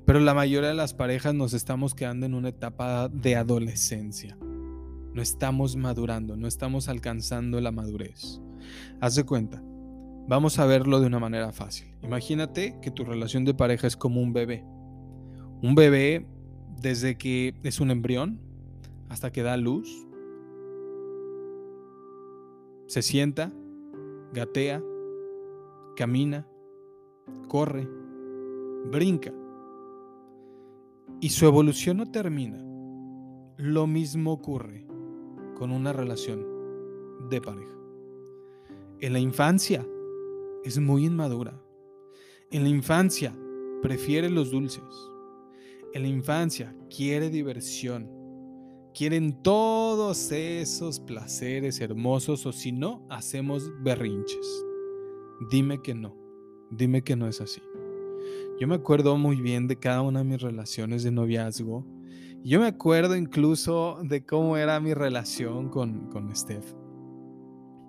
Pero 0.05 0.19
la 0.19 0.33
mayoría 0.33 0.69
de 0.69 0.75
las 0.75 0.93
parejas 0.93 1.33
nos 1.33 1.53
estamos 1.53 1.95
quedando 1.95 2.25
en 2.25 2.33
una 2.33 2.49
etapa 2.49 3.07
de 3.09 3.35
adolescencia. 3.35 4.37
no 4.37 5.23
estamos 5.23 5.75
madurando, 5.75 6.35
no 6.37 6.47
estamos 6.47 6.89
alcanzando 6.89 7.59
la 7.59 7.71
madurez. 7.71 8.39
Haz 9.01 9.15
de 9.15 9.23
cuenta, 9.23 9.63
vamos 10.27 10.59
a 10.59 10.65
verlo 10.65 10.99
de 10.99 11.07
una 11.07 11.17
manera 11.17 11.51
fácil. 11.51 11.87
Imagínate 12.03 12.75
que 12.81 12.91
tu 12.91 13.03
relación 13.03 13.43
de 13.43 13.55
pareja 13.55 13.87
es 13.87 13.97
como 13.97 14.21
un 14.21 14.33
bebé. 14.33 14.63
Un 15.63 15.73
bebé, 15.73 16.27
desde 16.81 17.17
que 17.17 17.55
es 17.63 17.79
un 17.79 17.91
embrión 17.91 18.39
hasta 19.09 19.31
que 19.31 19.43
da 19.43 19.57
luz, 19.57 20.07
se 22.87 23.01
sienta, 23.01 23.51
gatea, 24.33 24.81
camina, 25.95 26.47
corre, 27.47 27.87
brinca. 28.91 29.33
Y 31.19 31.29
su 31.29 31.45
evolución 31.45 31.97
no 31.97 32.11
termina. 32.11 32.63
Lo 33.57 33.87
mismo 33.87 34.33
ocurre 34.33 34.85
con 35.55 35.71
una 35.71 35.91
relación 35.91 36.45
de 37.29 37.41
pareja. 37.41 37.75
En 38.99 39.13
la 39.13 39.19
infancia 39.19 39.85
es 40.63 40.79
muy 40.79 41.05
inmadura. 41.05 41.59
En 42.51 42.63
la 42.63 42.69
infancia 42.69 43.35
prefiere 43.81 44.29
los 44.29 44.51
dulces. 44.51 44.83
En 45.93 46.01
la 46.01 46.07
infancia 46.07 46.75
quiere 46.95 47.29
diversión. 47.29 48.09
Quieren 48.93 49.41
todos 49.43 50.31
esos 50.31 50.99
placeres 50.99 51.79
hermosos 51.79 52.45
o 52.45 52.51
si 52.51 52.71
no, 52.71 53.05
hacemos 53.09 53.71
berrinches. 53.83 54.65
Dime 55.51 55.81
que 55.81 55.93
no. 55.93 56.15
Dime 56.71 57.03
que 57.03 57.15
no 57.15 57.27
es 57.27 57.39
así. 57.41 57.61
Yo 58.59 58.67
me 58.67 58.75
acuerdo 58.75 59.17
muy 59.17 59.39
bien 59.39 59.67
de 59.67 59.77
cada 59.77 60.01
una 60.01 60.19
de 60.19 60.25
mis 60.25 60.41
relaciones 60.41 61.03
de 61.03 61.11
noviazgo. 61.11 61.85
Yo 62.43 62.59
me 62.59 62.67
acuerdo 62.67 63.15
incluso 63.15 63.99
de 64.03 64.25
cómo 64.25 64.57
era 64.57 64.79
mi 64.79 64.93
relación 64.93 65.69
con, 65.69 66.09
con 66.09 66.35
Steph. 66.35 66.73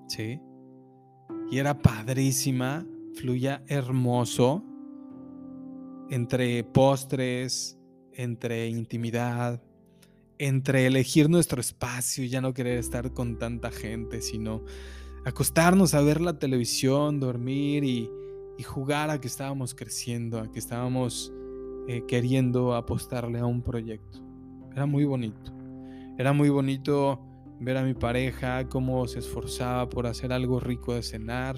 ¿Sí? 0.09 0.41
Y 1.51 1.59
era 1.59 1.79
padrísima, 1.79 2.87
fluía 3.15 3.63
hermoso 3.67 4.63
entre 6.11 6.65
postres, 6.65 7.78
entre 8.19 8.69
intimidad, 8.69 9.63
entre 10.39 10.87
elegir 10.87 11.31
nuestro 11.31 11.61
espacio 11.61 12.25
y 12.25 12.29
ya 12.29 12.41
no 12.41 12.53
querer 12.53 12.77
estar 12.77 13.13
con 13.13 13.39
tanta 13.39 13.71
gente, 13.71 14.21
sino 14.21 14.65
acostarnos 15.25 15.95
a 15.95 16.03
ver 16.03 16.21
la 16.21 16.39
televisión, 16.39 17.21
dormir 17.21 17.85
y, 17.85 18.11
jugar 18.65 19.09
a 19.09 19.21
que 19.21 19.29
estábamos 19.29 19.73
creciendo, 19.73 20.41
a 20.41 20.51
que 20.51 20.59
estábamos 20.59 21.33
eh, 21.87 22.03
queriendo 22.09 22.75
apostarle 22.75 23.39
a 23.39 23.47
un 23.47 23.63
proyecto. 23.63 24.19
Era 24.73 24.85
muy 24.85 25.05
bonito. 25.05 25.53
Era 26.19 26.33
muy 26.33 26.49
bonito 26.49 27.21
ver 27.61 27.77
a 27.77 27.85
mi 27.85 27.95
pareja 27.95 28.69
cómo 28.69 29.07
se 29.07 29.21
esforzaba 29.21 29.89
por 29.89 30.09
hacer 30.09 30.33
algo 30.33 30.59
rico 30.59 30.95
de 30.95 31.05
cenar, 31.05 31.57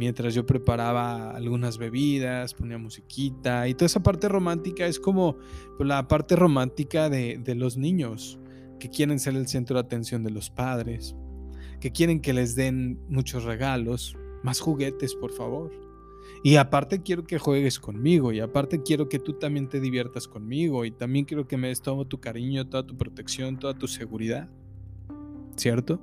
mientras 0.00 0.34
yo 0.34 0.46
preparaba 0.46 1.30
algunas 1.32 1.76
bebidas, 1.76 2.54
ponía 2.54 2.78
musiquita 2.78 3.68
y 3.68 3.74
toda 3.74 3.84
esa 3.84 4.02
parte 4.02 4.30
romántica 4.30 4.86
es 4.86 4.98
como 4.98 5.36
la 5.78 6.08
parte 6.08 6.36
romántica 6.36 7.10
de, 7.10 7.36
de 7.36 7.54
los 7.54 7.76
niños 7.76 8.40
que 8.78 8.88
quieren 8.88 9.20
ser 9.20 9.36
el 9.36 9.46
centro 9.46 9.74
de 9.74 9.80
atención 9.80 10.22
de 10.22 10.30
los 10.30 10.48
padres 10.48 11.14
que 11.80 11.90
quieren 11.90 12.20
que 12.20 12.32
les 12.32 12.54
den 12.54 12.98
muchos 13.08 13.44
regalos, 13.44 14.16
más 14.42 14.60
juguetes, 14.60 15.14
por 15.14 15.32
favor. 15.32 15.72
Y 16.42 16.56
aparte 16.56 17.02
quiero 17.02 17.24
que 17.24 17.38
juegues 17.38 17.78
conmigo 17.78 18.32
y 18.32 18.40
aparte 18.40 18.82
quiero 18.82 19.08
que 19.08 19.18
tú 19.18 19.34
también 19.34 19.68
te 19.68 19.80
diviertas 19.80 20.28
conmigo 20.28 20.84
y 20.84 20.90
también 20.90 21.24
quiero 21.24 21.46
que 21.46 21.56
me 21.56 21.68
des 21.68 21.82
todo 21.82 22.06
tu 22.06 22.20
cariño, 22.20 22.68
toda 22.68 22.86
tu 22.86 22.96
protección, 22.96 23.58
toda 23.58 23.74
tu 23.74 23.88
seguridad. 23.88 24.48
¿Cierto? 25.56 26.00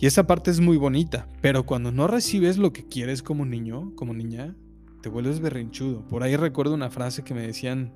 Y 0.00 0.06
esa 0.06 0.26
parte 0.26 0.50
es 0.52 0.60
muy 0.60 0.76
bonita, 0.76 1.28
pero 1.40 1.66
cuando 1.66 1.90
no 1.90 2.06
recibes 2.06 2.56
lo 2.56 2.72
que 2.72 2.86
quieres 2.86 3.20
como 3.20 3.44
niño, 3.44 3.92
como 3.96 4.14
niña, 4.14 4.54
te 5.02 5.08
vuelves 5.08 5.40
berrinchudo. 5.40 6.06
Por 6.06 6.22
ahí 6.22 6.36
recuerdo 6.36 6.74
una 6.74 6.90
frase 6.90 7.24
que 7.24 7.34
me 7.34 7.44
decían, 7.44 7.92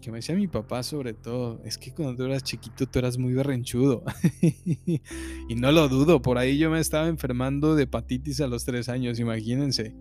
que 0.00 0.12
me 0.12 0.18
decía 0.18 0.36
mi 0.36 0.46
papá 0.46 0.84
sobre 0.84 1.14
todo, 1.14 1.60
es 1.64 1.78
que 1.78 1.92
cuando 1.92 2.14
tú 2.14 2.24
eras 2.24 2.44
chiquito 2.44 2.86
tú 2.86 2.98
eras 3.00 3.18
muy 3.18 3.32
berrinchudo. 3.32 4.04
y 5.48 5.54
no 5.56 5.72
lo 5.72 5.88
dudo, 5.88 6.22
por 6.22 6.38
ahí 6.38 6.58
yo 6.58 6.70
me 6.70 6.78
estaba 6.78 7.08
enfermando 7.08 7.74
de 7.74 7.84
hepatitis 7.84 8.40
a 8.40 8.46
los 8.46 8.64
tres 8.64 8.88
años, 8.88 9.18
imagínense. 9.18 9.96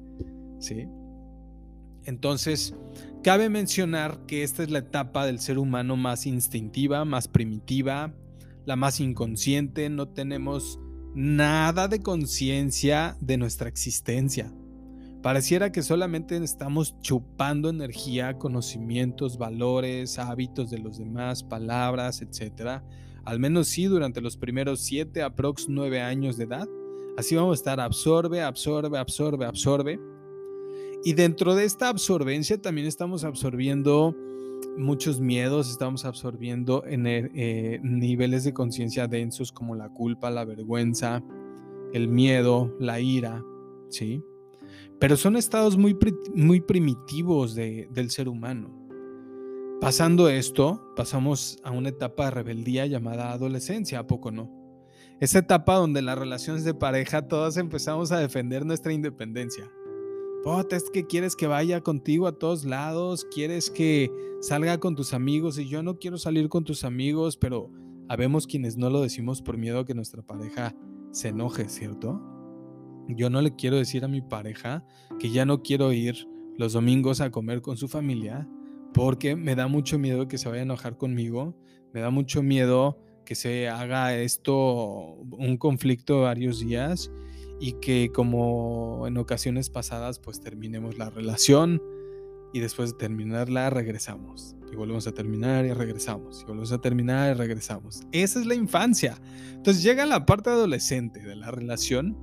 ¿Sí? 0.59 0.85
Entonces, 2.05 2.75
cabe 3.23 3.49
mencionar 3.49 4.27
que 4.27 4.43
esta 4.43 4.61
es 4.61 4.69
la 4.69 4.79
etapa 4.79 5.25
del 5.25 5.39
ser 5.39 5.57
humano 5.57 5.95
más 5.95 6.27
instintiva, 6.27 7.03
más 7.03 7.27
primitiva, 7.27 8.13
la 8.65 8.75
más 8.75 8.99
inconsciente, 8.99 9.89
no 9.89 10.07
tenemos 10.07 10.79
nada 11.13 11.87
de 11.87 12.01
conciencia 12.01 13.17
de 13.19 13.37
nuestra 13.37 13.67
existencia. 13.67 14.51
Pareciera 15.21 15.71
que 15.71 15.83
solamente 15.83 16.35
estamos 16.37 16.99
chupando 17.01 17.69
energía, 17.69 18.39
conocimientos, 18.39 19.37
valores, 19.37 20.17
hábitos 20.17 20.71
de 20.71 20.79
los 20.79 20.97
demás, 20.97 21.43
palabras, 21.43 22.21
etc. 22.21 22.81
Al 23.23 23.39
menos 23.39 23.67
sí 23.67 23.85
durante 23.85 24.19
los 24.19 24.35
primeros 24.35 24.81
7 24.81 25.21
aprox 25.21 25.67
9 25.69 26.01
años 26.01 26.37
de 26.37 26.45
edad. 26.45 26.67
Así 27.17 27.35
vamos 27.35 27.51
a 27.51 27.59
estar 27.59 27.79
absorbe, 27.79 28.41
absorbe, 28.41 28.97
absorbe, 28.97 29.45
absorbe. 29.45 29.99
Y 31.03 31.13
dentro 31.13 31.53
de 31.53 31.65
esta 31.65 31.89
absorbencia 31.89 32.59
también 32.59 32.87
estamos 32.87 33.23
absorbiendo 33.23 34.15
muchos 34.77 35.19
miedos, 35.19 35.69
estamos 35.69 36.05
absorbiendo 36.05 36.83
en 36.85 37.05
eh, 37.07 37.79
niveles 37.83 38.43
de 38.43 38.53
conciencia 38.53 39.07
densos 39.07 39.51
como 39.51 39.75
la 39.75 39.89
culpa, 39.89 40.29
la 40.29 40.45
vergüenza, 40.45 41.23
el 41.93 42.07
miedo, 42.07 42.75
la 42.79 42.99
ira, 42.99 43.43
¿sí? 43.89 44.23
Pero 44.99 45.17
son 45.17 45.35
estados 45.35 45.77
muy, 45.77 45.97
muy 46.33 46.61
primitivos 46.61 47.55
del 47.55 48.11
ser 48.11 48.29
humano. 48.29 48.69
Pasando 49.81 50.29
esto, 50.29 50.93
pasamos 50.95 51.57
a 51.63 51.71
una 51.71 51.89
etapa 51.89 52.25
de 52.25 52.31
rebeldía 52.31 52.85
llamada 52.85 53.31
adolescencia, 53.31 53.99
¿a 53.99 54.07
poco 54.07 54.31
no? 54.31 54.49
Esa 55.19 55.39
etapa 55.39 55.75
donde 55.75 56.01
las 56.01 56.17
relaciones 56.17 56.63
de 56.63 56.73
pareja 56.73 57.27
todos 57.27 57.57
empezamos 57.57 58.11
a 58.11 58.19
defender 58.19 58.65
nuestra 58.65 58.93
independencia. 58.93 59.71
Pota, 60.43 60.75
es 60.75 60.89
que 60.89 61.05
quieres 61.05 61.35
que 61.35 61.45
vaya 61.45 61.81
contigo 61.81 62.25
a 62.25 62.31
todos 62.31 62.65
lados, 62.65 63.27
quieres 63.31 63.69
que 63.69 64.11
salga 64.41 64.79
con 64.79 64.95
tus 64.95 65.13
amigos 65.13 65.59
y 65.59 65.67
yo 65.67 65.83
no 65.83 65.99
quiero 65.99 66.17
salir 66.17 66.49
con 66.49 66.63
tus 66.63 66.83
amigos, 66.83 67.37
pero 67.37 67.69
habemos 68.09 68.47
quienes 68.47 68.75
no 68.75 68.89
lo 68.89 69.01
decimos 69.01 69.43
por 69.43 69.57
miedo 69.57 69.79
a 69.79 69.85
que 69.85 69.93
nuestra 69.93 70.23
pareja 70.23 70.75
se 71.11 71.27
enoje, 71.27 71.69
¿cierto? 71.69 72.19
Yo 73.07 73.29
no 73.29 73.41
le 73.43 73.55
quiero 73.55 73.77
decir 73.77 74.03
a 74.03 74.07
mi 74.07 74.21
pareja 74.21 74.83
que 75.19 75.29
ya 75.29 75.45
no 75.45 75.61
quiero 75.61 75.93
ir 75.93 76.27
los 76.57 76.73
domingos 76.73 77.21
a 77.21 77.29
comer 77.29 77.61
con 77.61 77.77
su 77.77 77.87
familia 77.87 78.49
porque 78.95 79.35
me 79.35 79.53
da 79.53 79.67
mucho 79.67 79.99
miedo 79.99 80.27
que 80.27 80.39
se 80.39 80.49
vaya 80.49 80.61
a 80.61 80.63
enojar 80.63 80.97
conmigo, 80.97 81.55
me 81.93 82.01
da 82.01 82.09
mucho 82.09 82.41
miedo 82.41 82.97
que 83.25 83.35
se 83.35 83.69
haga 83.69 84.17
esto 84.17 85.17
un 85.37 85.57
conflicto 85.57 86.15
de 86.15 86.21
varios 86.21 86.59
días 86.61 87.11
y 87.61 87.73
que 87.73 88.11
como 88.11 89.05
en 89.07 89.17
ocasiones 89.17 89.69
pasadas 89.69 90.19
pues 90.19 90.41
terminemos 90.41 90.97
la 90.97 91.11
relación 91.11 91.81
y 92.53 92.59
después 92.59 92.91
de 92.91 92.97
terminarla 92.97 93.69
regresamos 93.69 94.55
y 94.71 94.75
volvemos 94.75 95.05
a 95.05 95.11
terminar 95.13 95.65
y 95.65 95.73
regresamos 95.73 96.41
y 96.41 96.45
volvemos 96.45 96.71
a 96.71 96.79
terminar 96.79 97.35
y 97.35 97.37
regresamos. 97.37 98.01
Esa 98.11 98.39
es 98.39 98.45
la 98.45 98.55
infancia. 98.55 99.21
Entonces 99.53 99.83
llega 99.83 100.05
la 100.05 100.25
parte 100.25 100.49
adolescente 100.49 101.19
de 101.19 101.35
la 101.35 101.51
relación 101.51 102.17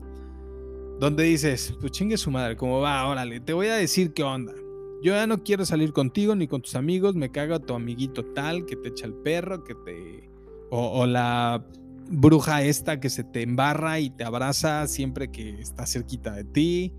donde 0.99 1.25
dices, 1.25 1.75
pues 1.81 1.93
chingue 1.93 2.17
su 2.17 2.31
madre, 2.31 2.57
como 2.57 2.81
va, 2.81 3.07
órale, 3.07 3.39
te 3.41 3.53
voy 3.53 3.69
a 3.69 3.77
decir 3.77 4.13
qué 4.13 4.25
onda. 4.25 4.53
Yo 5.01 5.13
ya 5.13 5.29
no 5.29 5.45
quiero 5.45 5.65
salir 5.65 5.93
contigo 5.93 6.35
ni 6.35 6.49
con 6.49 6.63
tus 6.63 6.75
amigos, 6.75 7.15
me 7.15 7.31
caga 7.31 7.61
tu 7.61 7.75
amiguito 7.75 8.25
tal 8.25 8.67
que 8.67 8.75
te 8.75 8.89
echa 8.89 9.07
el 9.07 9.15
perro, 9.15 9.63
que 9.63 9.75
te... 9.75 10.29
O, 10.71 11.07
la 11.07 11.65
bruja 12.09 12.63
esta 12.63 13.01
que 13.01 13.11
se 13.11 13.25
te 13.25 13.43
embarra 13.43 14.01
y 14.01 14.11
te 14.11 14.25
abraza 14.25 14.87
siempre 14.87 15.31
que 15.31 15.61
está 15.61 15.87
cerquita 15.87 16.33
de 16.33 16.45
ti, 16.45 16.95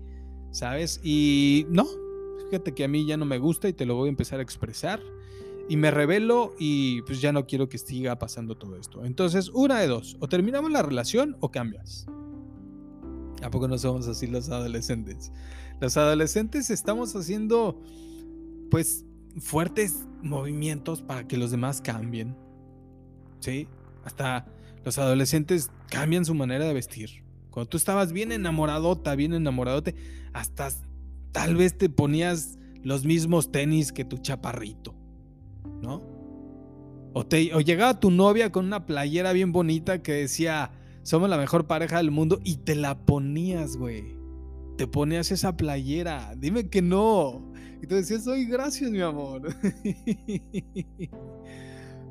¿sabes? 0.50 1.00
Y 1.02 1.66
no, 1.68 1.86
fíjate 2.46 2.72
que 2.74 2.84
a 2.84 2.88
mí 2.88 3.06
ya 3.06 3.16
no 3.16 3.24
me 3.24 3.38
gusta 3.38 3.68
y 3.68 3.72
te 3.72 3.86
lo 3.86 3.96
voy 3.96 4.08
a 4.08 4.10
empezar 4.10 4.38
a 4.40 4.42
expresar. 4.42 5.00
Y 5.68 5.76
me 5.76 5.92
revelo 5.92 6.54
y 6.58 7.02
pues 7.02 7.20
ya 7.20 7.32
no 7.32 7.46
quiero 7.46 7.68
que 7.68 7.78
siga 7.78 8.18
pasando 8.18 8.56
todo 8.56 8.76
esto. 8.76 9.04
Entonces, 9.04 9.50
una 9.50 9.78
de 9.78 9.86
dos, 9.86 10.16
o 10.18 10.28
terminamos 10.28 10.72
la 10.72 10.82
relación 10.82 11.36
o 11.38 11.50
cambias. 11.52 12.06
¿A 13.42 13.50
poco 13.50 13.68
no 13.68 13.78
somos 13.78 14.08
así 14.08 14.26
los 14.26 14.48
adolescentes? 14.48 15.30
Los 15.80 15.96
adolescentes 15.96 16.70
estamos 16.70 17.14
haciendo, 17.14 17.80
pues, 18.68 19.06
fuertes 19.38 20.06
movimientos 20.22 21.02
para 21.02 21.28
que 21.28 21.36
los 21.36 21.52
demás 21.52 21.80
cambien. 21.80 22.36
¿Sí? 23.38 23.68
Hasta 24.04 24.46
los 24.84 24.98
adolescentes 24.98 25.70
cambian 25.88 26.24
su 26.24 26.34
manera 26.34 26.64
de 26.64 26.74
vestir. 26.74 27.24
Cuando 27.50 27.68
tú 27.68 27.76
estabas 27.76 28.12
bien 28.12 28.32
enamoradota, 28.32 29.14
bien 29.14 29.34
enamoradote, 29.34 29.94
hasta 30.32 30.70
tal 31.32 31.56
vez 31.56 31.76
te 31.76 31.88
ponías 31.88 32.58
los 32.82 33.04
mismos 33.04 33.52
tenis 33.52 33.92
que 33.92 34.04
tu 34.04 34.18
chaparrito, 34.18 34.94
¿no? 35.82 36.02
O, 37.12 37.26
te, 37.26 37.52
o 37.54 37.60
llegaba 37.60 37.98
tu 37.98 38.10
novia 38.10 38.52
con 38.52 38.66
una 38.66 38.86
playera 38.86 39.32
bien 39.32 39.52
bonita 39.52 40.00
que 40.02 40.12
decía, 40.12 40.70
somos 41.02 41.28
la 41.28 41.36
mejor 41.36 41.66
pareja 41.66 41.96
del 41.96 42.12
mundo 42.12 42.40
y 42.44 42.56
te 42.56 42.76
la 42.76 42.98
ponías, 43.04 43.76
güey. 43.76 44.16
Te 44.76 44.86
ponías 44.86 45.30
esa 45.32 45.56
playera. 45.56 46.34
Dime 46.36 46.70
que 46.70 46.82
no. 46.82 47.52
Y 47.82 47.86
tú 47.86 47.96
decías, 47.96 48.28
¡ay, 48.28 48.44
gracias, 48.46 48.90
mi 48.90 49.00
amor! 49.00 49.42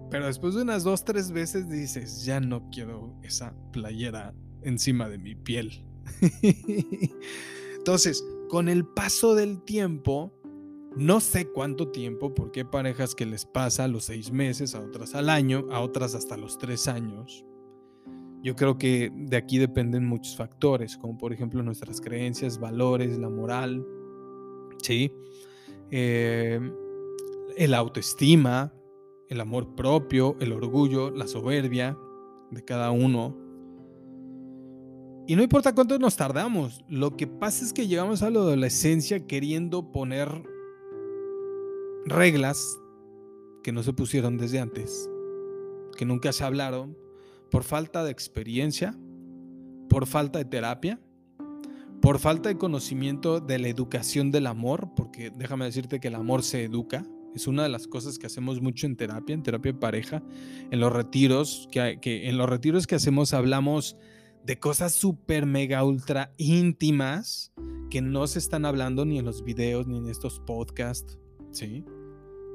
Pero 0.10 0.26
después 0.26 0.56
de 0.56 0.63
unas 0.63 0.84
dos, 0.84 1.06
tres 1.06 1.32
veces 1.32 1.69
dices, 1.69 2.24
ya 2.26 2.39
no 2.39 2.69
quiero 2.72 3.15
esa 3.24 3.56
playera 3.72 4.34
encima 4.63 5.08
de 5.08 5.17
mi 5.17 5.36
piel. 5.36 5.84
Entonces, 7.78 8.26
con 8.50 8.69
el 8.69 8.86
paso 8.86 9.36
del 9.36 9.62
tiempo, 9.63 10.34
no 10.95 11.19
sé 11.19 11.45
cuánto 11.45 11.89
tiempo, 11.89 12.34
porque 12.34 12.62
hay 12.62 12.65
parejas 12.65 13.13
que 13.13 13.26
les 13.26 13.45
pasa 13.45 13.84
a 13.84 13.88
los 13.88 14.06
seis 14.06 14.32
meses, 14.32 14.74
a 14.74 14.82
otras 14.82 15.13
al 15.13 15.30
año, 15.30 15.65
a 15.72 15.80
otras 15.82 16.15
hasta 16.15 16.36
los 16.36 16.58
tres 16.58 16.88
años. 16.88 17.45
Yo 18.41 18.56
creo 18.56 18.78
que 18.78 19.12
de 19.13 19.38
aquí 19.38 19.60
dependen 19.60 20.06
muchos 20.06 20.36
factores, 20.36 20.98
como 20.98 21.17
por 21.17 21.34
ejemplo 21.34 21.62
nuestras 21.62 22.02
creencias, 22.02 22.58
valores, 22.58 23.17
la 23.17 23.30
moral, 23.30 23.86
¿sí? 24.82 25.12
Eh, 25.91 26.60
el 27.58 27.74
autoestima, 27.74 28.74
el 29.30 29.39
amor 29.39 29.76
propio, 29.76 30.36
el 30.39 30.52
orgullo, 30.52 31.12
la 31.12 31.28
soberbia 31.28 31.98
de 32.50 32.65
cada 32.65 32.92
uno. 32.92 33.38
Y 35.28 35.36
no 35.36 35.44
importa 35.44 35.76
cuánto 35.76 36.00
nos 36.00 36.18
tardamos, 36.18 36.84
lo 36.89 37.15
que 37.15 37.28
pasa 37.28 37.63
es 37.63 37.72
que 37.72 37.88
llegamos 37.88 38.24
a 38.24 38.32
la 38.32 38.39
adolescencia 38.39 39.28
queriendo 39.28 39.92
poner 39.92 40.44
reglas 42.06 42.80
que 43.63 43.72
no 43.72 43.84
se 43.84 43.94
pusieron 43.94 44.38
desde 44.38 44.60
antes, 44.60 45.08
que 45.96 46.06
nunca 46.06 46.34
se 46.34 46.44
hablaron, 46.44 46.98
por 47.52 47.63
falta 47.63 48.04
de 48.04 48.12
experiencia, 48.12 48.98
por 49.89 50.08
falta 50.08 50.39
de 50.39 50.46
terapia, 50.46 51.00
por 52.02 52.18
falta 52.18 52.50
de 52.50 52.58
conocimiento 52.58 53.39
de 53.39 53.60
la 53.60 53.68
educación 53.68 54.32
del 54.32 54.48
amor, 54.48 54.89
porque 54.96 55.30
déjame 55.30 55.65
decirte 55.65 56.00
que 56.00 56.08
el 56.08 56.15
amor 56.15 56.42
se 56.42 56.63
educa, 56.63 57.06
es 57.36 57.48
una 57.48 57.63
de 57.63 57.70
las 57.70 57.88
cosas 57.88 58.18
que 58.18 58.28
hacemos 58.28 58.62
mucho 58.62 58.86
en 58.86 58.96
terapia, 58.96 59.34
en 59.34 59.44
terapia 59.44 59.74
de 59.74 59.80
pareja, 59.80 60.24
en 60.72 60.80
los 60.80 60.92
retiros, 60.92 61.68
que, 61.72 62.00
que 62.02 62.30
en 62.30 62.38
los 62.38 62.50
retiros 62.50 62.88
que 62.88 62.96
hacemos 62.96 63.34
hablamos 63.34 63.98
de 64.46 64.60
cosas 64.60 64.94
súper, 64.94 65.46
mega, 65.46 65.84
ultra 65.84 66.34
íntimas 66.38 67.54
que 67.89 68.02
no 68.02 68.28
se 68.28 68.39
están 68.39 68.65
hablando 68.65 69.06
ni 69.06 69.20
en 69.20 69.26
los 69.26 69.44
videos 69.44 69.88
ni 69.88 69.98
en 69.98 70.08
estos 70.08 70.39
podcasts, 70.39 71.18
¿sí? 71.52 71.84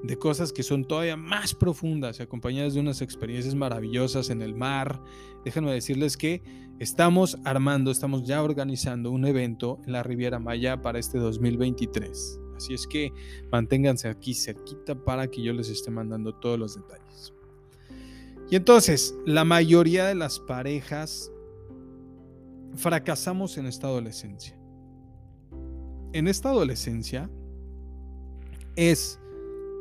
de 0.04 0.18
cosas 0.18 0.52
que 0.52 0.62
son 0.62 0.84
todavía 0.84 1.16
más 1.16 1.54
profundas 1.54 2.20
y 2.20 2.22
acompañadas 2.22 2.74
de 2.74 2.80
unas 2.80 3.00
experiencias 3.00 3.54
maravillosas 3.54 4.28
en 4.28 4.42
el 4.42 4.54
mar. 4.54 5.00
Déjenme 5.44 5.72
decirles 5.72 6.18
que 6.18 6.42
estamos 6.78 7.38
armando, 7.44 7.90
estamos 7.90 8.26
ya 8.26 8.42
organizando 8.42 9.10
un 9.10 9.24
evento 9.24 9.80
en 9.86 9.92
la 9.92 10.02
Riviera 10.02 10.38
Maya 10.38 10.82
para 10.82 10.98
este 10.98 11.18
2023. 11.18 12.43
Así 12.56 12.74
es 12.74 12.86
que 12.86 13.12
manténganse 13.50 14.08
aquí 14.08 14.34
cerquita 14.34 14.94
para 14.94 15.28
que 15.28 15.42
yo 15.42 15.52
les 15.52 15.68
esté 15.68 15.90
mandando 15.90 16.34
todos 16.34 16.58
los 16.58 16.74
detalles. 16.76 17.32
Y 18.50 18.56
entonces, 18.56 19.14
la 19.24 19.44
mayoría 19.44 20.06
de 20.06 20.14
las 20.14 20.38
parejas 20.38 21.32
fracasamos 22.76 23.56
en 23.56 23.66
esta 23.66 23.86
adolescencia. 23.86 24.58
En 26.12 26.28
esta 26.28 26.50
adolescencia 26.50 27.30
es 28.76 29.18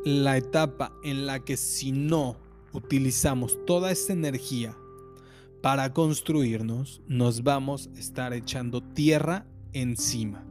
la 0.05 0.37
etapa 0.37 0.93
en 1.03 1.25
la 1.25 1.43
que 1.43 1.57
si 1.57 1.91
no 1.91 2.37
utilizamos 2.73 3.57
toda 3.65 3.91
esa 3.91 4.13
energía 4.13 4.75
para 5.61 5.93
construirnos, 5.93 7.01
nos 7.07 7.43
vamos 7.43 7.89
a 7.95 7.99
estar 7.99 8.33
echando 8.33 8.81
tierra 8.81 9.45
encima. 9.71 10.43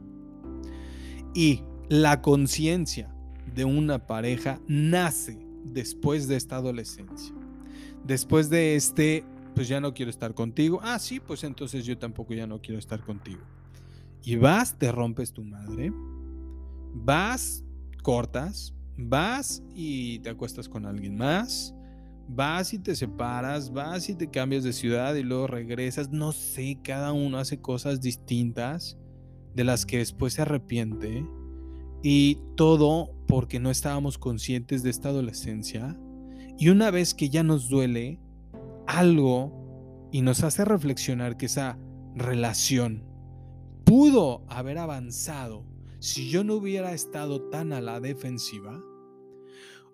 Y 1.35 1.61
la 1.89 2.21
conciencia 2.21 3.13
de 3.53 3.65
una 3.65 4.07
pareja 4.07 4.59
nace 4.67 5.39
después 5.63 6.27
de 6.27 6.35
esta 6.35 6.57
adolescencia. 6.57 7.33
Después 8.05 8.49
de 8.49 8.75
este, 8.75 9.23
pues 9.55 9.67
ya 9.67 9.79
no 9.79 9.93
quiero 9.93 10.09
estar 10.09 10.33
contigo. 10.33 10.79
Ah, 10.83 10.99
sí, 10.99 11.19
pues 11.19 11.43
entonces 11.43 11.85
yo 11.85 11.97
tampoco 11.97 12.33
ya 12.33 12.47
no 12.47 12.61
quiero 12.61 12.79
estar 12.79 13.03
contigo. 13.03 13.41
Y 14.23 14.35
vas, 14.35 14.77
te 14.77 14.91
rompes 14.91 15.33
tu 15.33 15.43
madre. 15.43 15.91
Vas, 16.93 17.63
cortas, 18.01 18.73
vas 18.97 19.63
y 19.73 20.19
te 20.19 20.29
acuestas 20.29 20.69
con 20.69 20.85
alguien 20.85 21.15
más, 21.15 21.73
vas 22.27 22.73
y 22.73 22.79
te 22.79 22.95
separas, 22.95 23.71
vas 23.71 24.09
y 24.09 24.15
te 24.15 24.29
cambias 24.29 24.63
de 24.63 24.73
ciudad 24.73 25.15
y 25.15 25.23
luego 25.23 25.47
regresas, 25.47 26.11
no 26.11 26.31
sé, 26.31 26.79
cada 26.83 27.11
uno 27.13 27.37
hace 27.37 27.59
cosas 27.59 28.01
distintas 28.01 28.97
de 29.55 29.63
las 29.63 29.85
que 29.85 29.97
después 29.99 30.33
se 30.33 30.43
arrepiente 30.43 31.25
y 32.03 32.37
todo 32.55 33.15
porque 33.27 33.59
no 33.59 33.71
estábamos 33.71 34.19
conscientes 34.19 34.83
de 34.83 34.91
esta 34.91 35.09
adolescencia. 35.09 35.97
Y 36.59 36.69
una 36.69 36.91
vez 36.91 37.15
que 37.15 37.29
ya 37.29 37.41
nos 37.41 37.69
duele 37.69 38.19
algo 38.85 40.09
y 40.11 40.21
nos 40.21 40.43
hace 40.43 40.65
reflexionar 40.65 41.37
que 41.37 41.47
esa 41.47 41.79
relación 42.13 43.05
pudo 43.85 44.43
haber 44.49 44.77
avanzado 44.77 45.65
si 45.99 46.29
yo 46.29 46.43
no 46.43 46.55
hubiera 46.55 46.93
estado 46.93 47.49
tan 47.49 47.71
a 47.71 47.79
la 47.79 48.01
defensiva, 48.01 48.83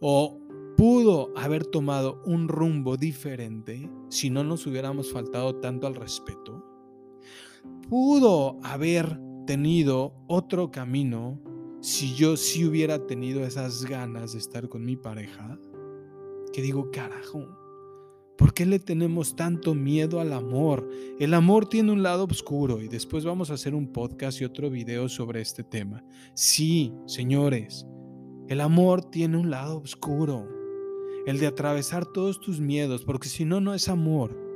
o 0.01 0.39
pudo 0.75 1.31
haber 1.37 1.65
tomado 1.65 2.21
un 2.25 2.47
rumbo 2.47 2.97
diferente 2.97 3.89
si 4.09 4.29
no 4.29 4.43
nos 4.43 4.65
hubiéramos 4.65 5.11
faltado 5.11 5.57
tanto 5.57 5.85
al 5.85 5.95
respeto, 5.95 6.65
pudo 7.89 8.57
haber 8.63 9.19
tenido 9.45 10.15
otro 10.27 10.71
camino 10.71 11.39
si 11.81 12.13
yo 12.15 12.37
sí 12.37 12.65
hubiera 12.65 13.05
tenido 13.05 13.43
esas 13.43 13.85
ganas 13.85 14.33
de 14.33 14.39
estar 14.39 14.67
con 14.69 14.85
mi 14.85 14.95
pareja, 14.95 15.59
que 16.53 16.61
digo, 16.61 16.91
carajo, 16.91 17.47
¿Por 18.39 18.53
qué 18.53 18.65
le 18.65 18.79
tenemos 18.79 19.35
tanto 19.35 19.75
miedo 19.75 20.21
al 20.21 20.31
amor? 20.31 20.89
El 21.19 21.33
amor 21.33 21.67
tiene 21.67 21.91
un 21.91 22.03
lado 22.03 22.23
oscuro 22.23 22.81
y 22.81 22.87
después 22.87 23.25
vamos 23.25 23.51
a 23.51 23.55
hacer 23.55 23.75
un 23.75 23.91
podcast 23.91 24.39
y 24.39 24.45
otro 24.45 24.69
video 24.69 25.09
sobre 25.09 25.41
este 25.41 25.61
tema. 25.61 26.05
Sí, 26.35 26.93
señores, 27.05 27.85
el 28.47 28.61
amor 28.61 29.03
tiene 29.03 29.37
un 29.37 29.49
lado 29.49 29.79
oscuro. 29.79 30.47
El 31.25 31.37
de 31.37 31.47
atravesar 31.47 32.05
todos 32.05 32.39
tus 32.39 32.61
miedos, 32.61 33.03
porque 33.03 33.27
si 33.27 33.43
no, 33.43 33.59
no 33.59 33.73
es 33.73 33.89
amor. 33.89 34.48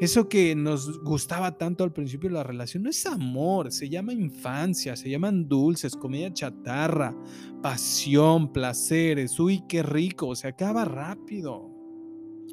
Eso 0.00 0.28
que 0.28 0.54
nos 0.56 1.00
gustaba 1.02 1.56
tanto 1.56 1.84
al 1.84 1.92
principio 1.92 2.28
de 2.28 2.34
la 2.34 2.42
relación 2.42 2.82
no 2.82 2.90
es 2.90 3.06
amor, 3.06 3.70
se 3.70 3.88
llama 3.88 4.12
infancia, 4.12 4.96
se 4.96 5.08
llaman 5.08 5.48
dulces, 5.48 5.94
comida 5.94 6.32
chatarra, 6.32 7.16
pasión, 7.62 8.52
placeres, 8.52 9.38
uy, 9.38 9.62
qué 9.68 9.82
rico, 9.82 10.34
se 10.34 10.48
acaba 10.48 10.84
rápido. 10.84 11.70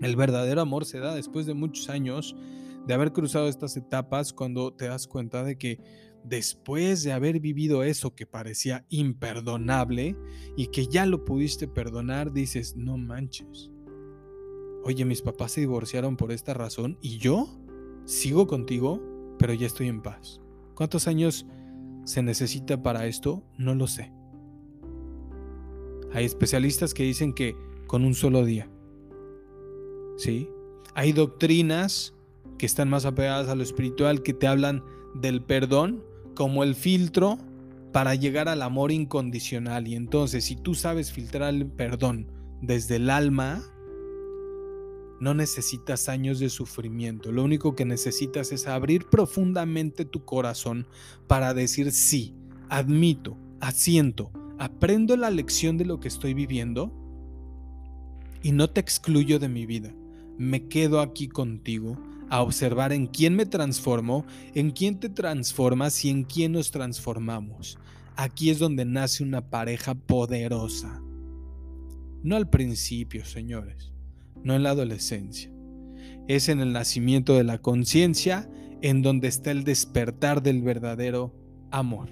El 0.01 0.15
verdadero 0.15 0.61
amor 0.61 0.85
se 0.85 0.99
da 0.99 1.15
después 1.15 1.45
de 1.45 1.53
muchos 1.53 1.89
años 1.89 2.35
de 2.85 2.93
haber 2.93 3.11
cruzado 3.11 3.47
estas 3.47 3.75
etapas 3.77 4.33
cuando 4.33 4.73
te 4.73 4.85
das 4.87 5.07
cuenta 5.07 5.43
de 5.43 5.57
que 5.57 5.79
después 6.23 7.03
de 7.03 7.11
haber 7.11 7.39
vivido 7.39 7.83
eso 7.83 8.13
que 8.13 8.25
parecía 8.25 8.85
imperdonable 8.89 10.15
y 10.55 10.67
que 10.67 10.87
ya 10.87 11.05
lo 11.05 11.25
pudiste 11.25 11.67
perdonar, 11.67 12.31
dices, 12.31 12.75
no 12.75 12.97
manches. 12.97 13.70
Oye, 14.83 15.05
mis 15.05 15.21
papás 15.21 15.51
se 15.53 15.61
divorciaron 15.61 16.17
por 16.17 16.31
esta 16.31 16.53
razón 16.53 16.97
y 17.01 17.17
yo 17.17 17.47
sigo 18.05 18.47
contigo, 18.47 19.01
pero 19.37 19.53
ya 19.53 19.67
estoy 19.67 19.87
en 19.87 20.01
paz. 20.01 20.41
¿Cuántos 20.75 21.07
años 21.07 21.45
se 22.03 22.23
necesita 22.23 22.81
para 22.81 23.05
esto? 23.05 23.43
No 23.57 23.75
lo 23.75 23.87
sé. 23.87 24.11
Hay 26.13 26.25
especialistas 26.25 26.93
que 26.93 27.03
dicen 27.03 27.33
que 27.33 27.55
con 27.87 28.03
un 28.03 28.15
solo 28.15 28.43
día. 28.43 28.69
¿sí? 30.21 30.49
Hay 30.93 31.13
doctrinas 31.13 32.13
que 32.57 32.65
están 32.65 32.89
más 32.89 33.05
apegadas 33.05 33.47
a 33.49 33.55
lo 33.55 33.63
espiritual 33.63 34.21
que 34.21 34.33
te 34.33 34.47
hablan 34.47 34.83
del 35.15 35.41
perdón 35.41 36.03
como 36.35 36.63
el 36.63 36.75
filtro 36.75 37.37
para 37.91 38.15
llegar 38.15 38.47
al 38.47 38.61
amor 38.61 38.91
incondicional. 38.91 39.87
Y 39.87 39.95
entonces, 39.95 40.45
si 40.45 40.55
tú 40.55 40.75
sabes 40.75 41.11
filtrar 41.11 41.53
el 41.53 41.65
perdón 41.65 42.31
desde 42.61 42.97
el 42.97 43.09
alma, 43.09 43.63
no 45.21 45.33
necesitas 45.33 46.09
años 46.09 46.39
de 46.39 46.49
sufrimiento. 46.49 47.31
Lo 47.31 47.43
único 47.43 47.75
que 47.75 47.85
necesitas 47.85 48.51
es 48.51 48.67
abrir 48.67 49.05
profundamente 49.05 50.03
tu 50.03 50.25
corazón 50.25 50.85
para 51.27 51.53
decir 51.53 51.93
sí, 51.93 52.35
admito, 52.67 53.37
asiento, 53.61 54.31
aprendo 54.59 55.15
la 55.15 55.29
lección 55.29 55.77
de 55.77 55.85
lo 55.85 56.01
que 56.01 56.09
estoy 56.09 56.33
viviendo 56.33 56.91
y 58.43 58.51
no 58.51 58.69
te 58.69 58.81
excluyo 58.81 59.39
de 59.39 59.47
mi 59.47 59.65
vida 59.65 59.93
me 60.41 60.67
quedo 60.67 61.01
aquí 61.01 61.27
contigo 61.27 61.97
a 62.29 62.41
observar 62.41 62.93
en 62.93 63.05
quién 63.05 63.35
me 63.35 63.45
transformo, 63.45 64.25
en 64.55 64.71
quién 64.71 64.99
te 64.99 65.07
transformas 65.07 66.03
y 66.03 66.09
en 66.09 66.23
quién 66.23 66.53
nos 66.53 66.71
transformamos. 66.71 67.77
Aquí 68.15 68.49
es 68.49 68.57
donde 68.57 68.83
nace 68.83 69.23
una 69.23 69.49
pareja 69.51 69.93
poderosa. 69.93 70.99
No 72.23 72.35
al 72.35 72.49
principio, 72.49 73.23
señores. 73.23 73.93
No 74.43 74.55
en 74.55 74.63
la 74.63 74.71
adolescencia. 74.71 75.51
Es 76.27 76.49
en 76.49 76.59
el 76.59 76.73
nacimiento 76.73 77.35
de 77.35 77.43
la 77.43 77.57
conciencia 77.59 78.49
en 78.81 79.01
donde 79.01 79.27
está 79.27 79.51
el 79.51 79.63
despertar 79.63 80.41
del 80.41 80.61
verdadero 80.61 81.33
amor. 81.71 82.09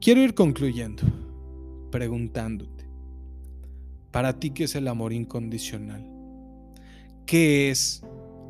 Quiero 0.00 0.22
ir 0.22 0.34
concluyendo 0.34 1.02
preguntándote, 1.90 2.84
para 4.10 4.38
ti, 4.38 4.50
¿qué 4.50 4.64
es 4.64 4.74
el 4.74 4.88
amor 4.88 5.12
incondicional? 5.12 6.04
¿Qué 7.26 7.70
es 7.70 8.02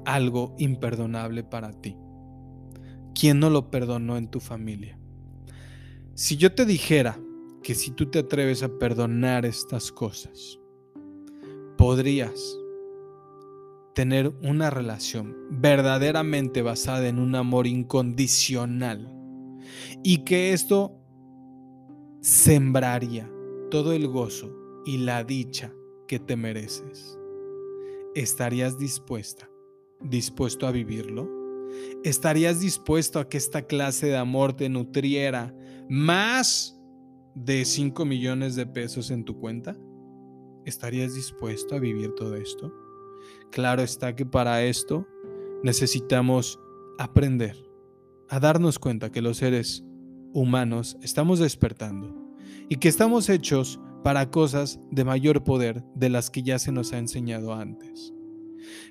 algo 0.05 0.55
imperdonable 0.59 1.45
para 1.45 1.73
ti? 1.73 1.97
¿Quién 3.15 3.39
no 3.39 3.51
lo 3.51 3.71
perdonó 3.71 4.17
en 4.17 4.29
tu 4.29 4.41
familia? 4.41 4.99
Si 6.15 6.37
yo 6.37 6.55
te 6.55 6.65
dijera 6.65 7.19
que 7.65 7.75
si 7.75 7.91
tú 7.91 8.07
te 8.07 8.21
atreves 8.21 8.63
a 8.63 8.79
perdonar 8.79 9.47
estas 9.47 9.91
cosas, 9.91 10.61
podrías 11.79 12.59
tener 13.95 14.29
una 14.43 14.69
relación 14.71 15.35
verdaderamente 15.51 16.61
basada 16.61 17.09
en 17.09 17.19
un 17.19 17.35
amor 17.35 17.67
incondicional 17.67 19.11
y 20.03 20.25
que 20.25 20.53
esto 20.53 21.01
sembraría 22.21 23.31
todo 23.71 23.95
el 23.95 24.09
gozo 24.09 24.55
y 24.85 24.99
la 24.99 25.25
dicha 25.25 25.73
que 26.07 26.19
te 26.19 26.37
mereces. 26.37 27.19
¿Estarías 28.15 28.79
dispuesta, 28.79 29.49
dispuesto 30.01 30.67
a 30.67 30.71
vivirlo? 30.71 31.31
¿Estarías 32.05 32.61
dispuesto 32.61 33.19
a 33.19 33.29
que 33.29 33.39
esta 33.39 33.63
clase 33.63 34.09
de 34.09 34.19
amor 34.19 34.53
te 34.53 34.69
nutriera 34.69 35.57
más 35.89 36.74
de 37.35 37.65
5 37.65 38.05
millones 38.05 38.57
de 38.57 38.67
pesos 38.67 39.11
en 39.11 39.25
tu 39.25 39.39
cuenta? 39.39 39.77
¿Estarías 40.65 41.15
dispuesto 41.15 41.75
a 41.75 41.79
vivir 41.79 42.15
todo 42.15 42.37
esto? 42.37 42.73
Claro 43.51 43.83
está 43.83 44.17
que 44.17 44.27
para 44.27 44.65
esto 44.65 45.07
necesitamos 45.63 46.59
aprender 46.99 47.57
a 48.29 48.41
darnos 48.41 48.79
cuenta 48.79 49.11
que 49.11 49.23
los 49.23 49.39
seres 49.39 49.85
humanos 50.33 50.97
estamos 51.03 51.39
despertando 51.39 52.15
y 52.69 52.77
que 52.77 52.89
estamos 52.89 53.29
hechos 53.29 53.81
para 54.03 54.31
cosas 54.31 54.79
de 54.91 55.05
mayor 55.05 55.45
poder 55.45 55.83
de 55.95 56.11
las 56.11 56.31
que 56.31 56.43
ya 56.43 56.59
se 56.59 56.73
nos 56.73 56.93
ha 56.93 56.99
enseñado 56.99 57.55
antes. 57.55 58.13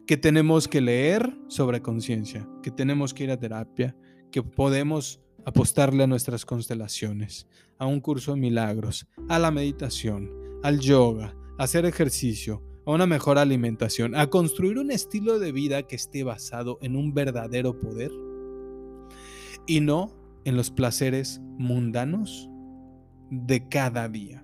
Que 0.07 0.17
tenemos 0.17 0.67
que 0.67 0.81
leer 0.81 1.37
sobre 1.47 1.81
conciencia, 1.81 2.47
que 2.61 2.71
tenemos 2.71 3.13
que 3.13 3.25
ir 3.25 3.31
a 3.31 3.39
terapia, 3.39 3.95
que 4.31 4.41
podemos 4.41 5.21
apostarle 5.45 6.03
a 6.03 6.07
nuestras 6.07 6.45
constelaciones, 6.45 7.47
a 7.77 7.85
un 7.85 7.99
curso 7.99 8.33
de 8.33 8.39
milagros, 8.39 9.07
a 9.29 9.39
la 9.39 9.51
meditación, 9.51 10.31
al 10.63 10.79
yoga, 10.79 11.35
a 11.57 11.63
hacer 11.63 11.85
ejercicio, 11.85 12.63
a 12.85 12.91
una 12.91 13.05
mejor 13.05 13.37
alimentación, 13.37 14.15
a 14.15 14.27
construir 14.27 14.77
un 14.77 14.91
estilo 14.91 15.39
de 15.39 15.51
vida 15.51 15.83
que 15.83 15.95
esté 15.95 16.23
basado 16.23 16.77
en 16.81 16.95
un 16.95 17.13
verdadero 17.13 17.79
poder 17.79 18.11
y 19.67 19.79
no 19.79 20.13
en 20.45 20.57
los 20.57 20.71
placeres 20.71 21.41
mundanos 21.57 22.49
de 23.29 23.67
cada 23.67 24.09
día. 24.09 24.43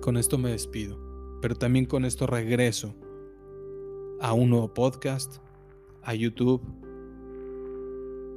Con 0.00 0.16
esto 0.16 0.38
me 0.38 0.50
despido, 0.50 0.98
pero 1.40 1.54
también 1.54 1.86
con 1.86 2.04
esto 2.04 2.26
regreso 2.26 2.94
a 4.20 4.32
un 4.32 4.50
nuevo 4.50 4.72
podcast, 4.74 5.38
a 6.02 6.14
YouTube 6.14 6.83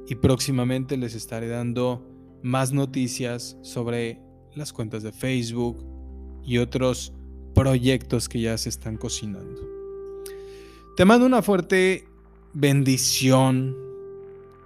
y 0.08 0.14
próximamente 0.14 0.96
les 0.96 1.14
estaré 1.14 1.48
dando 1.48 2.02
más 2.42 2.72
noticias 2.72 3.58
sobre 3.62 4.20
las 4.54 4.72
cuentas 4.72 5.02
de 5.02 5.12
Facebook 5.12 5.84
y 6.42 6.58
otros 6.58 7.12
proyectos 7.54 8.28
que 8.28 8.40
ya 8.40 8.56
se 8.56 8.70
están 8.70 8.96
cocinando. 8.96 9.60
Te 10.96 11.04
mando 11.04 11.26
una 11.26 11.42
fuerte 11.42 12.08
bendición, 12.54 13.76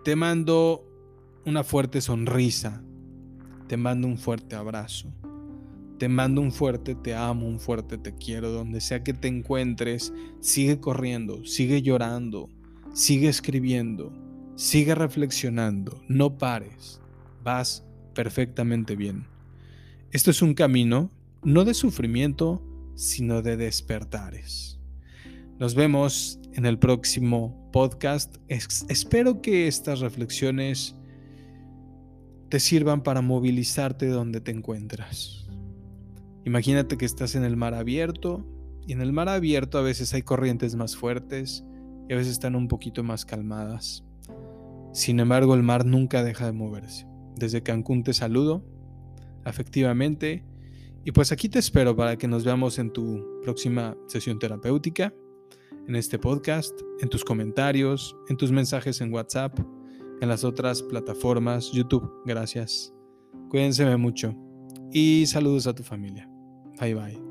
te 0.05 0.15
mando 0.15 0.85
una 1.45 1.65
fuerte 1.65 2.01
sonrisa, 2.01 2.81
te 3.67 3.77
mando 3.77 4.07
un 4.07 4.19
fuerte 4.19 4.55
abrazo, 4.55 5.13
te 5.99 6.09
mando 6.09 6.41
un 6.41 6.53
fuerte 6.53 6.95
te 6.95 7.15
amo, 7.15 7.49
un 7.49 7.59
fuerte 7.59 7.99
te 7.99 8.15
quiero, 8.15 8.53
donde 8.53 8.81
sea 8.81 9.03
que 9.03 9.13
te 9.13 9.27
encuentres, 9.27 10.13
sigue 10.41 10.79
corriendo, 10.79 11.45
sigue 11.45 11.83
llorando, 11.83 12.49
sigue 12.95 13.29
escribiendo 13.29 14.13
Sigue 14.55 14.95
reflexionando, 14.95 16.03
no 16.09 16.39
pares, 16.39 17.01
vas 17.43 17.85
perfectamente 18.15 18.97
bien. 18.97 19.27
Esto 20.11 20.31
es 20.31 20.43
un 20.43 20.55
camino 20.55 21.11
no 21.43 21.65
de 21.65 21.75
sufrimiento, 21.75 22.63
sino 22.95 23.43
de 23.43 23.57
despertares. 23.57 24.79
Nos 25.59 25.75
vemos 25.75 26.39
en 26.53 26.67
el 26.67 26.79
próximo 26.79 27.71
podcast. 27.73 28.37
espero 28.49 29.43
que 29.43 29.67
estas 29.69 30.01
reflexiones 30.01 30.95
te 32.49 32.61
sirvan 32.61 33.03
para 33.03 33.23
movilizarte 33.23 34.07
donde 34.07 34.41
te 34.41 34.51
encuentras. 34.51 35.49
Imagínate 36.45 36.99
que 36.99 37.07
estás 37.07 37.35
en 37.35 37.45
el 37.45 37.57
mar 37.57 37.75
abierto 37.75 38.47
y 38.87 38.93
en 38.93 39.01
el 39.01 39.13
mar 39.13 39.29
abierto 39.29 39.79
a 39.79 39.83
veces 39.83 40.13
hay 40.13 40.23
corrientes 40.23 40.75
más 40.75 40.97
fuertes 40.97 41.65
y 42.09 42.13
a 42.13 42.17
veces 42.17 42.33
están 42.33 42.55
un 42.55 42.69
poquito 42.69 43.03
más 43.03 43.25
calmadas. 43.25 44.05
Sin 44.93 45.21
embargo, 45.21 45.55
el 45.55 45.63
mar 45.63 45.85
nunca 45.87 46.23
deja 46.23 46.47
de 46.47 46.53
moverse. 46.53 47.07
Desde 47.37 47.63
Cancún 47.63 48.03
te 48.03 48.13
saludo, 48.13 48.65
afectivamente, 49.45 50.45
y 51.05 51.13
pues 51.13 51.33
aquí 51.33 51.49
te 51.49 51.59
espero 51.59 51.97
para 51.97 52.17
que 52.17 52.29
nos 52.29 52.45
veamos 52.45 52.79
en 52.79 52.93
tu 52.93 53.41
próxima 53.43 53.97
sesión 54.07 54.39
terapéutica, 54.39 55.13
en 55.89 55.97
este 55.97 56.19
podcast, 56.19 56.73
en 57.01 57.09
tus 57.09 57.25
comentarios, 57.25 58.15
en 58.29 58.37
tus 58.37 58.53
mensajes 58.53 59.01
en 59.01 59.13
WhatsApp, 59.13 59.59
en 60.21 60.29
las 60.29 60.45
otras 60.45 60.83
plataformas, 60.83 61.73
YouTube. 61.73 62.09
Gracias. 62.25 62.95
Cuídense 63.49 63.97
mucho 63.97 64.35
y 64.93 65.27
saludos 65.27 65.67
a 65.67 65.75
tu 65.75 65.83
familia. 65.83 66.29
Bye 66.81 66.95
bye. 66.95 67.22